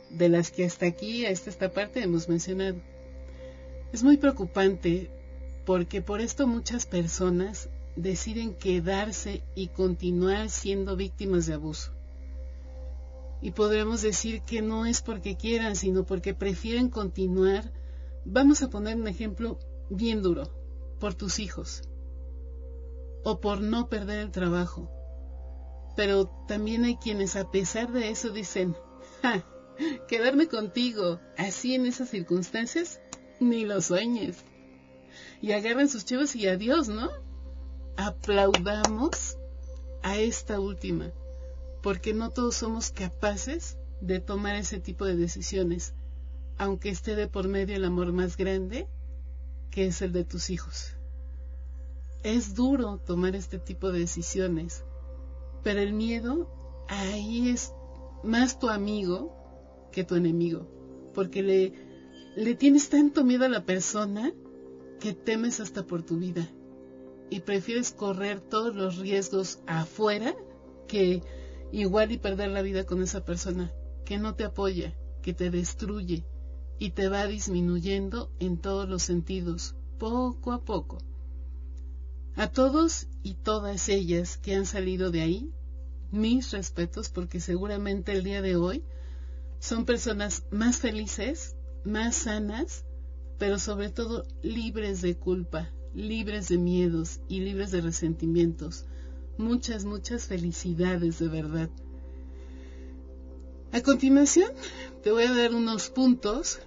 [0.10, 2.78] de las que hasta aquí, hasta esta parte hemos mencionado.
[3.94, 5.12] Es muy preocupante
[5.68, 11.97] porque por esto muchas personas deciden quedarse y continuar siendo víctimas de abuso.
[13.42, 17.72] Y podremos decir que no es porque quieran, sino porque prefieren continuar.
[18.26, 19.60] Vamos a poner un ejemplo
[19.90, 20.50] bien duro,
[21.00, 21.84] por tus hijos,
[23.24, 24.90] o por no perder el trabajo,
[25.96, 28.76] pero también hay quienes a pesar de eso dicen,
[29.22, 29.46] ja,
[30.08, 33.02] quedarme contigo así en esas circunstancias,
[33.40, 34.44] ni lo sueñes.
[35.42, 37.10] Y agarran sus chivos y adiós, ¿no?
[37.96, 39.38] Aplaudamos
[40.04, 41.12] a esta última,
[41.88, 45.94] porque no todos somos capaces de tomar ese tipo de decisiones,
[46.58, 48.90] aunque esté de por medio el amor más grande,
[49.72, 50.98] que es el de tus hijos.
[52.24, 54.84] Es duro tomar este tipo de decisiones,
[55.64, 57.72] pero el miedo ahí es
[58.22, 59.34] más tu amigo
[59.94, 60.68] que tu enemigo,
[61.14, 61.74] porque le,
[62.36, 64.34] le tienes tanto miedo a la persona
[65.00, 66.50] que temes hasta por tu vida
[67.30, 70.36] y prefieres correr todos los riesgos afuera
[70.90, 71.24] que
[71.72, 73.72] igual y perder la vida con esa persona
[74.06, 76.26] que no te apoya, que te destruye
[76.80, 81.00] y te va disminuyendo en todos los sentidos, poco a poco.
[82.36, 85.52] A todos y todas ellas que han salido de ahí,
[86.12, 88.84] mis respetos porque seguramente el día de hoy
[89.60, 92.86] son personas más felices, más sanas,
[93.38, 98.86] pero sobre todo libres de culpa, libres de miedos y libres de resentimientos.
[99.38, 101.70] Muchas, muchas felicidades de verdad.
[103.72, 104.52] A continuación,
[105.04, 106.60] te voy a dar unos puntos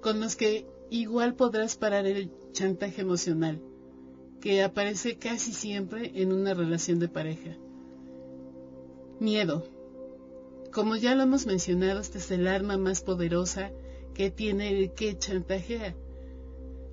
[0.00, 3.60] con los que igual podrás parar el chantaje emocional
[4.40, 7.56] que aparece casi siempre en una relación de pareja.
[9.20, 9.66] Miedo.
[10.72, 13.72] Como ya lo hemos mencionado, este es el arma más poderosa
[14.14, 15.96] que tiene el que chantajea.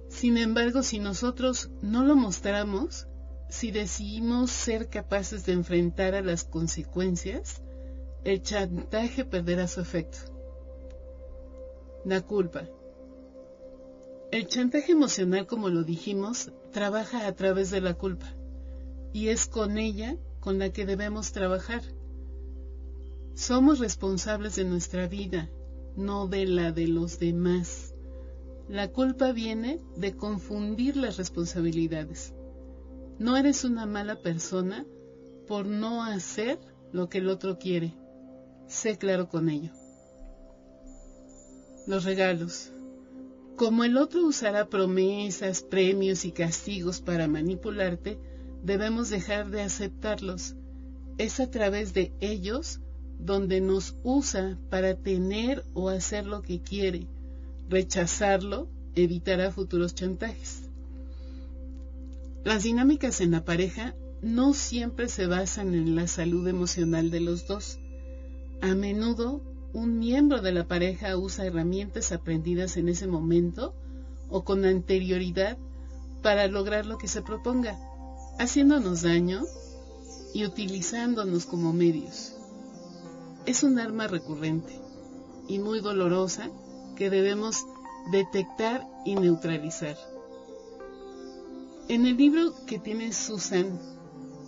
[0.10, 3.08] Sin embargo, si nosotros no lo mostramos,
[3.50, 7.62] si decidimos ser capaces de enfrentar a las consecuencias,
[8.24, 10.18] el chantaje perderá su efecto.
[12.04, 12.64] La culpa.
[14.32, 18.34] El chantaje emocional, como lo dijimos, trabaja a través de la culpa
[19.14, 21.82] y es con ella con la que debemos trabajar.
[23.34, 25.50] Somos responsables de nuestra vida,
[25.96, 27.94] no de la de los demás.
[28.68, 32.34] La culpa viene de confundir las responsabilidades.
[33.18, 34.86] No eres una mala persona
[35.48, 36.60] por no hacer
[36.92, 37.94] lo que el otro quiere.
[38.68, 39.72] Sé claro con ello.
[41.88, 42.72] Los regalos.
[43.56, 48.18] Como el otro usará promesas, premios y castigos para manipularte,
[48.64, 50.56] debemos dejar de aceptarlos.
[51.18, 52.82] Es a través de ellos
[53.18, 57.08] donde nos usa para tener o hacer lo que quiere.
[57.70, 60.65] Rechazarlo evitará futuros chantajes.
[62.46, 67.48] Las dinámicas en la pareja no siempre se basan en la salud emocional de los
[67.48, 67.80] dos.
[68.62, 69.42] A menudo
[69.74, 73.74] un miembro de la pareja usa herramientas aprendidas en ese momento
[74.30, 75.58] o con anterioridad
[76.22, 77.80] para lograr lo que se proponga,
[78.38, 79.42] haciéndonos daño
[80.32, 82.36] y utilizándonos como medios.
[83.48, 84.80] Es un arma recurrente
[85.48, 86.52] y muy dolorosa
[86.96, 87.66] que debemos
[88.12, 89.98] detectar y neutralizar.
[91.88, 93.80] En el libro que tiene Susan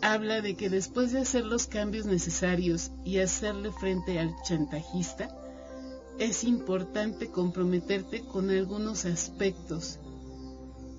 [0.01, 5.29] habla de que después de hacer los cambios necesarios y hacerle frente al chantajista,
[6.17, 9.99] es importante comprometerte con algunos aspectos.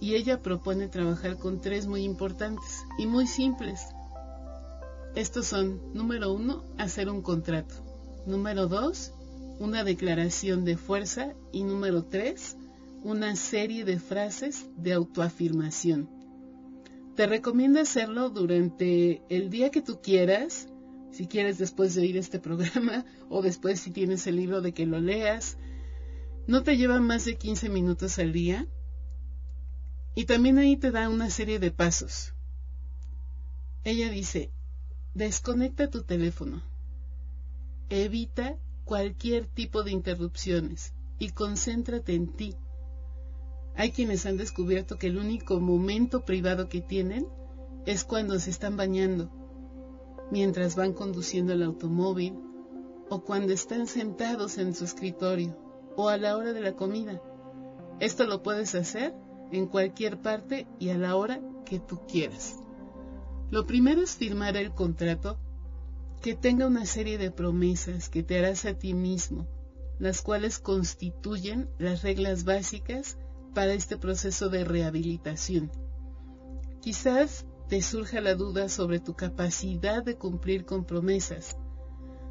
[0.00, 3.80] Y ella propone trabajar con tres muy importantes y muy simples.
[5.16, 7.74] Estos son, número uno, hacer un contrato.
[8.26, 9.12] Número dos,
[9.58, 11.34] una declaración de fuerza.
[11.50, 12.56] Y número tres,
[13.02, 16.17] una serie de frases de autoafirmación.
[17.18, 20.68] Te recomiendo hacerlo durante el día que tú quieras,
[21.10, 24.86] Si quieres después de oír este programa o después si tienes el libro de que
[24.86, 25.58] lo leas.
[26.46, 28.68] No te lleva más de 15 minutos al día.
[30.14, 32.34] Y también ahí te da una serie de pasos.
[33.82, 34.52] Ella dice,
[35.12, 36.62] desconecta tu teléfono.
[37.88, 42.54] Evita cualquier tipo de interrupciones y concéntrate en ti.
[43.78, 47.28] Hay quienes han descubierto que el único momento privado que tienen
[47.86, 49.30] es cuando se están bañando,
[50.32, 52.40] mientras van conduciendo el automóvil
[53.08, 55.56] o cuando están sentados en su escritorio
[55.94, 57.22] o a la hora de la comida.
[58.00, 59.14] Esto lo puedes hacer
[59.52, 62.56] en cualquier parte y a la hora que tú quieras.
[63.52, 65.38] Lo primero es firmar el contrato
[66.20, 69.46] que tenga una serie de promesas que te harás a ti mismo,
[70.00, 73.16] las cuales constituyen las reglas básicas
[73.54, 75.70] para este proceso de rehabilitación.
[76.80, 81.56] Quizás te surja la duda sobre tu capacidad de cumplir con promesas,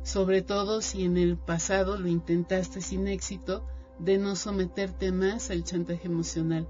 [0.03, 3.68] sobre todo si en el pasado lo intentaste sin éxito
[3.99, 6.68] de no someterte más al chantaje emocional.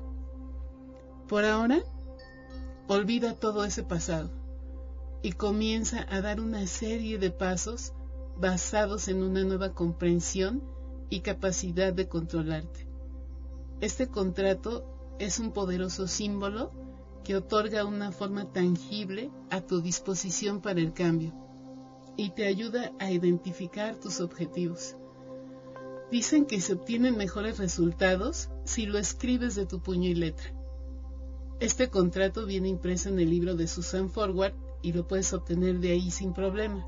[1.27, 1.79] Por ahora,
[2.87, 4.31] olvida todo ese pasado
[5.21, 7.93] y comienza a dar una serie de pasos
[8.37, 10.63] basados en una nueva comprensión
[11.09, 12.86] y capacidad de controlarte.
[13.79, 14.83] Este contrato
[15.19, 16.71] es un poderoso símbolo
[17.23, 21.31] que otorga una forma tangible a tu disposición para el cambio
[22.15, 24.95] y te ayuda a identificar tus objetivos.
[26.11, 30.53] Dicen que se obtienen mejores resultados si lo escribes de tu puño y letra.
[31.59, 35.91] Este contrato viene impreso en el libro de Susan Forward y lo puedes obtener de
[35.91, 36.83] ahí sin problema.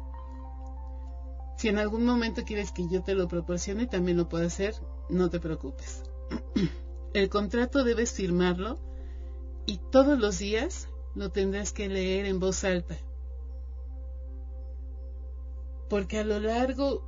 [1.57, 4.73] Si en algún momento quieres que yo te lo proporcione, también lo puedo hacer,
[5.09, 6.03] no te preocupes.
[7.14, 8.80] El contrato debes firmarlo
[9.66, 12.97] y todos los días lo tendrás que leer en voz alta.
[15.89, 17.03] Porque a lo largo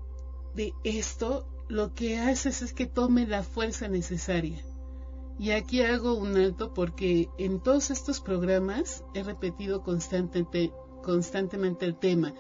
[0.56, 4.64] de esto, lo que haces es que tome la fuerza necesaria.
[5.38, 10.72] Y aquí hago un alto porque en todos estos programas he repetido constantemente,
[11.04, 12.34] constantemente el tema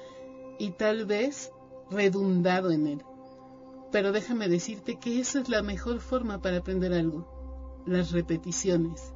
[0.60, 1.52] y tal vez
[1.90, 3.04] redundado en él.
[3.92, 7.41] Pero déjame decirte que esa es la mejor forma para aprender algo,
[7.86, 9.14] las repeticiones.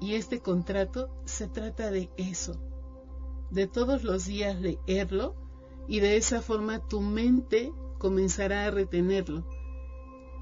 [0.00, 2.56] Y este contrato se trata de eso,
[3.50, 5.34] de todos los días leerlo
[5.88, 9.44] y de esa forma tu mente comenzará a retenerlo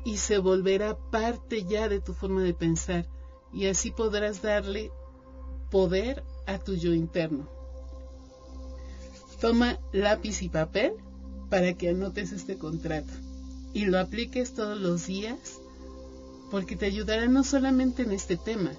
[0.04, 3.08] y se volverá parte ya de tu forma de pensar
[3.52, 4.92] y así podrás darle
[5.70, 7.48] poder a tu yo interno.
[9.40, 10.94] Toma lápiz y papel
[11.48, 13.12] para que anotes este contrato
[13.72, 15.57] y lo apliques todos los días
[16.50, 18.72] porque te ayudará no solamente en este tema,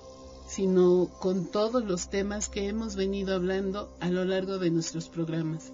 [0.47, 5.71] sino con todos los temas que hemos venido hablando a lo largo de nuestros programas.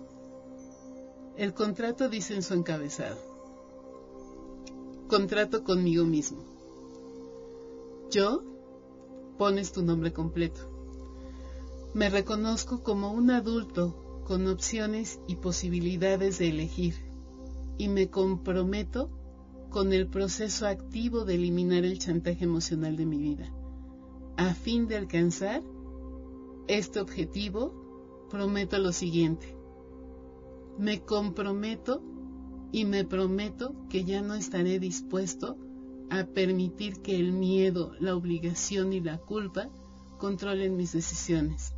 [1.38, 3.18] El contrato dice en su encabezado,
[5.08, 6.44] contrato conmigo mismo.
[8.12, 8.44] Yo,
[9.38, 10.62] pones tu nombre completo.
[11.94, 16.96] Me reconozco como un adulto con opciones y posibilidades de elegir
[17.78, 19.10] y me comprometo
[19.76, 23.52] con el proceso activo de eliminar el chantaje emocional de mi vida.
[24.38, 25.62] A fin de alcanzar
[26.70, 29.54] este objetivo, prometo lo siguiente.
[30.80, 32.02] Me comprometo
[32.72, 35.58] y me prometo que ya no estaré dispuesto
[36.10, 39.68] a permitir que el miedo, la obligación y la culpa
[40.18, 41.76] controlen mis decisiones.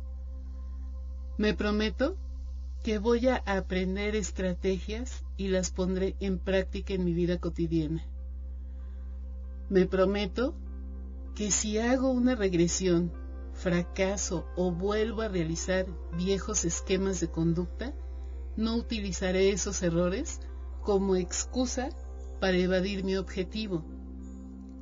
[1.36, 2.16] Me prometo
[2.88, 8.02] que voy a aprender estrategias y las pondré en práctica en mi vida cotidiana.
[9.68, 10.54] Me prometo
[11.34, 13.12] que si hago una regresión,
[13.52, 15.84] fracaso o vuelvo a realizar
[16.16, 17.92] viejos esquemas de conducta,
[18.56, 20.40] no utilizaré esos errores
[20.80, 21.90] como excusa
[22.40, 23.84] para evadir mi objetivo.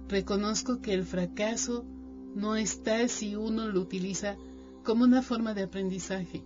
[0.06, 1.84] Reconozco que el fracaso
[2.36, 4.36] no está si uno lo utiliza
[4.84, 6.44] como una forma de aprendizaje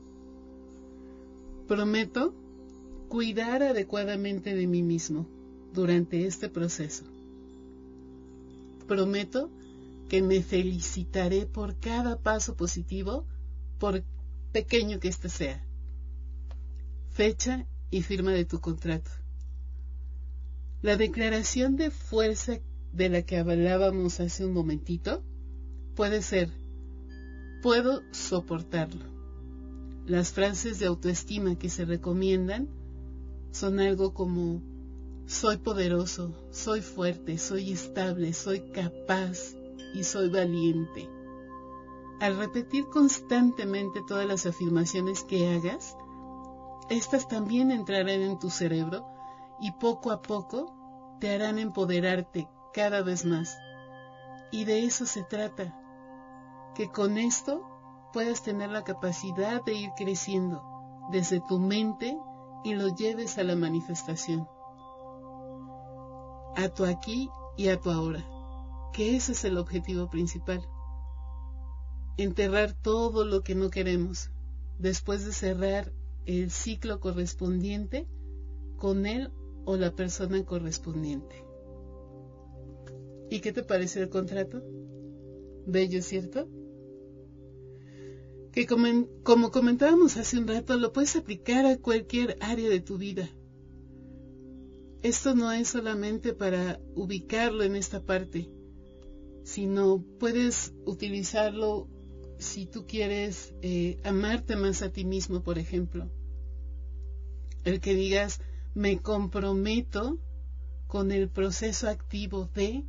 [1.70, 2.34] Prometo
[3.08, 5.28] cuidar adecuadamente de mí mismo
[5.72, 7.04] durante este proceso.
[8.88, 9.48] Prometo
[10.08, 13.24] que me felicitaré por cada paso positivo,
[13.78, 14.02] por
[14.50, 15.64] pequeño que éste sea.
[17.12, 19.12] Fecha y firma de tu contrato.
[20.82, 22.58] La declaración de fuerza
[22.92, 25.22] de la que hablábamos hace un momentito
[25.94, 26.50] puede ser,
[27.62, 29.19] puedo soportarlo
[30.07, 32.68] las frases de autoestima que se recomiendan
[33.53, 34.62] son algo como
[35.26, 39.55] soy poderoso, soy fuerte, soy estable, soy capaz
[39.94, 41.09] y soy valiente.
[42.20, 45.96] Al repetir constantemente todas las afirmaciones que hagas,
[46.90, 49.07] estas también entrarán en tu cerebro
[49.61, 50.74] y poco a poco
[51.20, 53.57] te harán empoderarte cada vez más.
[54.51, 55.78] Y de eso se trata,
[56.74, 57.69] que con esto
[58.12, 60.62] puedas tener la capacidad de ir creciendo
[61.11, 62.16] desde tu mente
[62.64, 64.46] y lo lleves a la manifestación,
[66.56, 68.24] a tu aquí y a tu ahora,
[68.92, 70.66] que ese es el objetivo principal.
[72.16, 74.30] Enterrar todo lo que no queremos,
[74.78, 75.92] después de cerrar
[76.26, 78.06] el ciclo correspondiente
[78.76, 79.32] con él
[79.64, 81.44] o la persona correspondiente.
[83.30, 84.62] ¿Y qué te parece el contrato?
[85.66, 86.48] Bello, ¿cierto?
[88.53, 93.28] Que como, comentábamos hace un rato, lo puedes aplicar a cualquier área de tu vida.
[95.03, 98.51] Esto no es solamente para ubicarlo en esta parte,
[99.44, 101.88] sino puedes utilizarlo
[102.38, 106.11] si tú quieres eh, amarte más a ti mismo, por ejemplo.
[107.64, 108.40] El que digas,
[108.74, 110.18] me comprometo
[110.86, 112.84] con el proceso activo de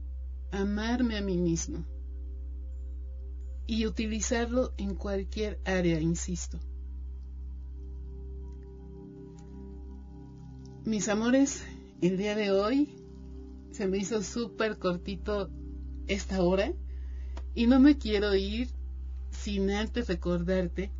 [0.51, 1.86] amarme a mí mismo
[3.68, 6.59] y utilizarlo en cualquier área, insisto.
[10.84, 11.64] Mis amores,
[12.01, 12.89] el día de hoy
[13.72, 15.49] se me hizo súper cortito
[16.07, 16.74] esta hora
[17.55, 18.70] y no me quiero ir
[19.32, 20.91] sin antes recordarte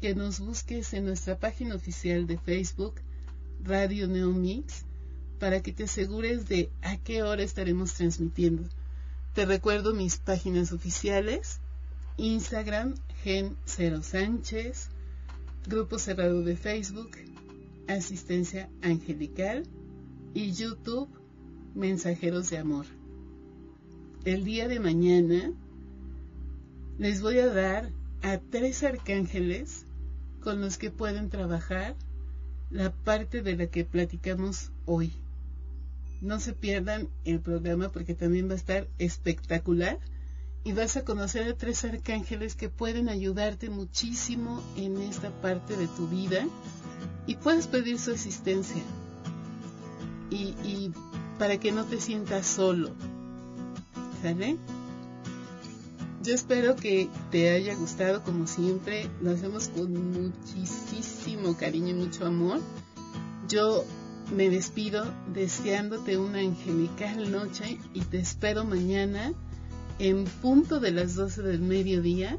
[0.00, 2.94] que nos busques en nuestra página oficial de Facebook,
[3.62, 4.84] Radio Neomix,
[5.38, 8.68] para que te asegures de a qué hora estaremos transmitiendo.
[9.34, 11.60] Te recuerdo mis páginas oficiales,
[12.18, 14.88] Instagram, Gen Cero Sánchez,
[15.66, 17.10] Grupo Cerrado de Facebook,
[17.88, 19.64] Asistencia Angelical
[20.34, 21.08] y YouTube,
[21.74, 22.86] Mensajeros de Amor.
[24.24, 25.52] El día de mañana
[26.98, 27.90] les voy a dar
[28.22, 29.86] a tres arcángeles
[30.40, 31.96] con los que pueden trabajar
[32.70, 35.12] la parte de la que platicamos hoy.
[36.20, 39.98] No se pierdan el programa porque también va a estar espectacular
[40.64, 45.88] y vas a conocer a tres arcángeles que pueden ayudarte muchísimo en esta parte de
[45.88, 46.46] tu vida
[47.26, 48.82] y puedes pedir su asistencia
[50.30, 50.92] y, y
[51.38, 52.90] para que no te sientas solo.
[54.22, 54.56] ¿Sale?
[56.22, 59.10] Yo espero que te haya gustado como siempre.
[59.20, 62.60] Lo hacemos con muchísimo cariño y mucho amor.
[63.48, 63.84] Yo
[64.32, 65.04] me despido
[65.34, 69.32] deseándote una angelical noche y te espero mañana
[69.98, 72.38] en punto de las 12 del mediodía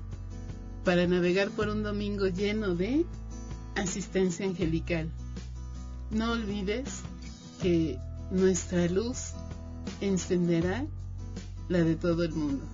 [0.84, 3.06] para navegar por un domingo lleno de
[3.76, 5.10] asistencia angelical.
[6.12, 7.02] No olvides
[7.62, 7.98] que
[8.32, 9.34] nuestra luz
[10.02, 10.86] encenderá
[11.70, 12.66] la de todo el mundo.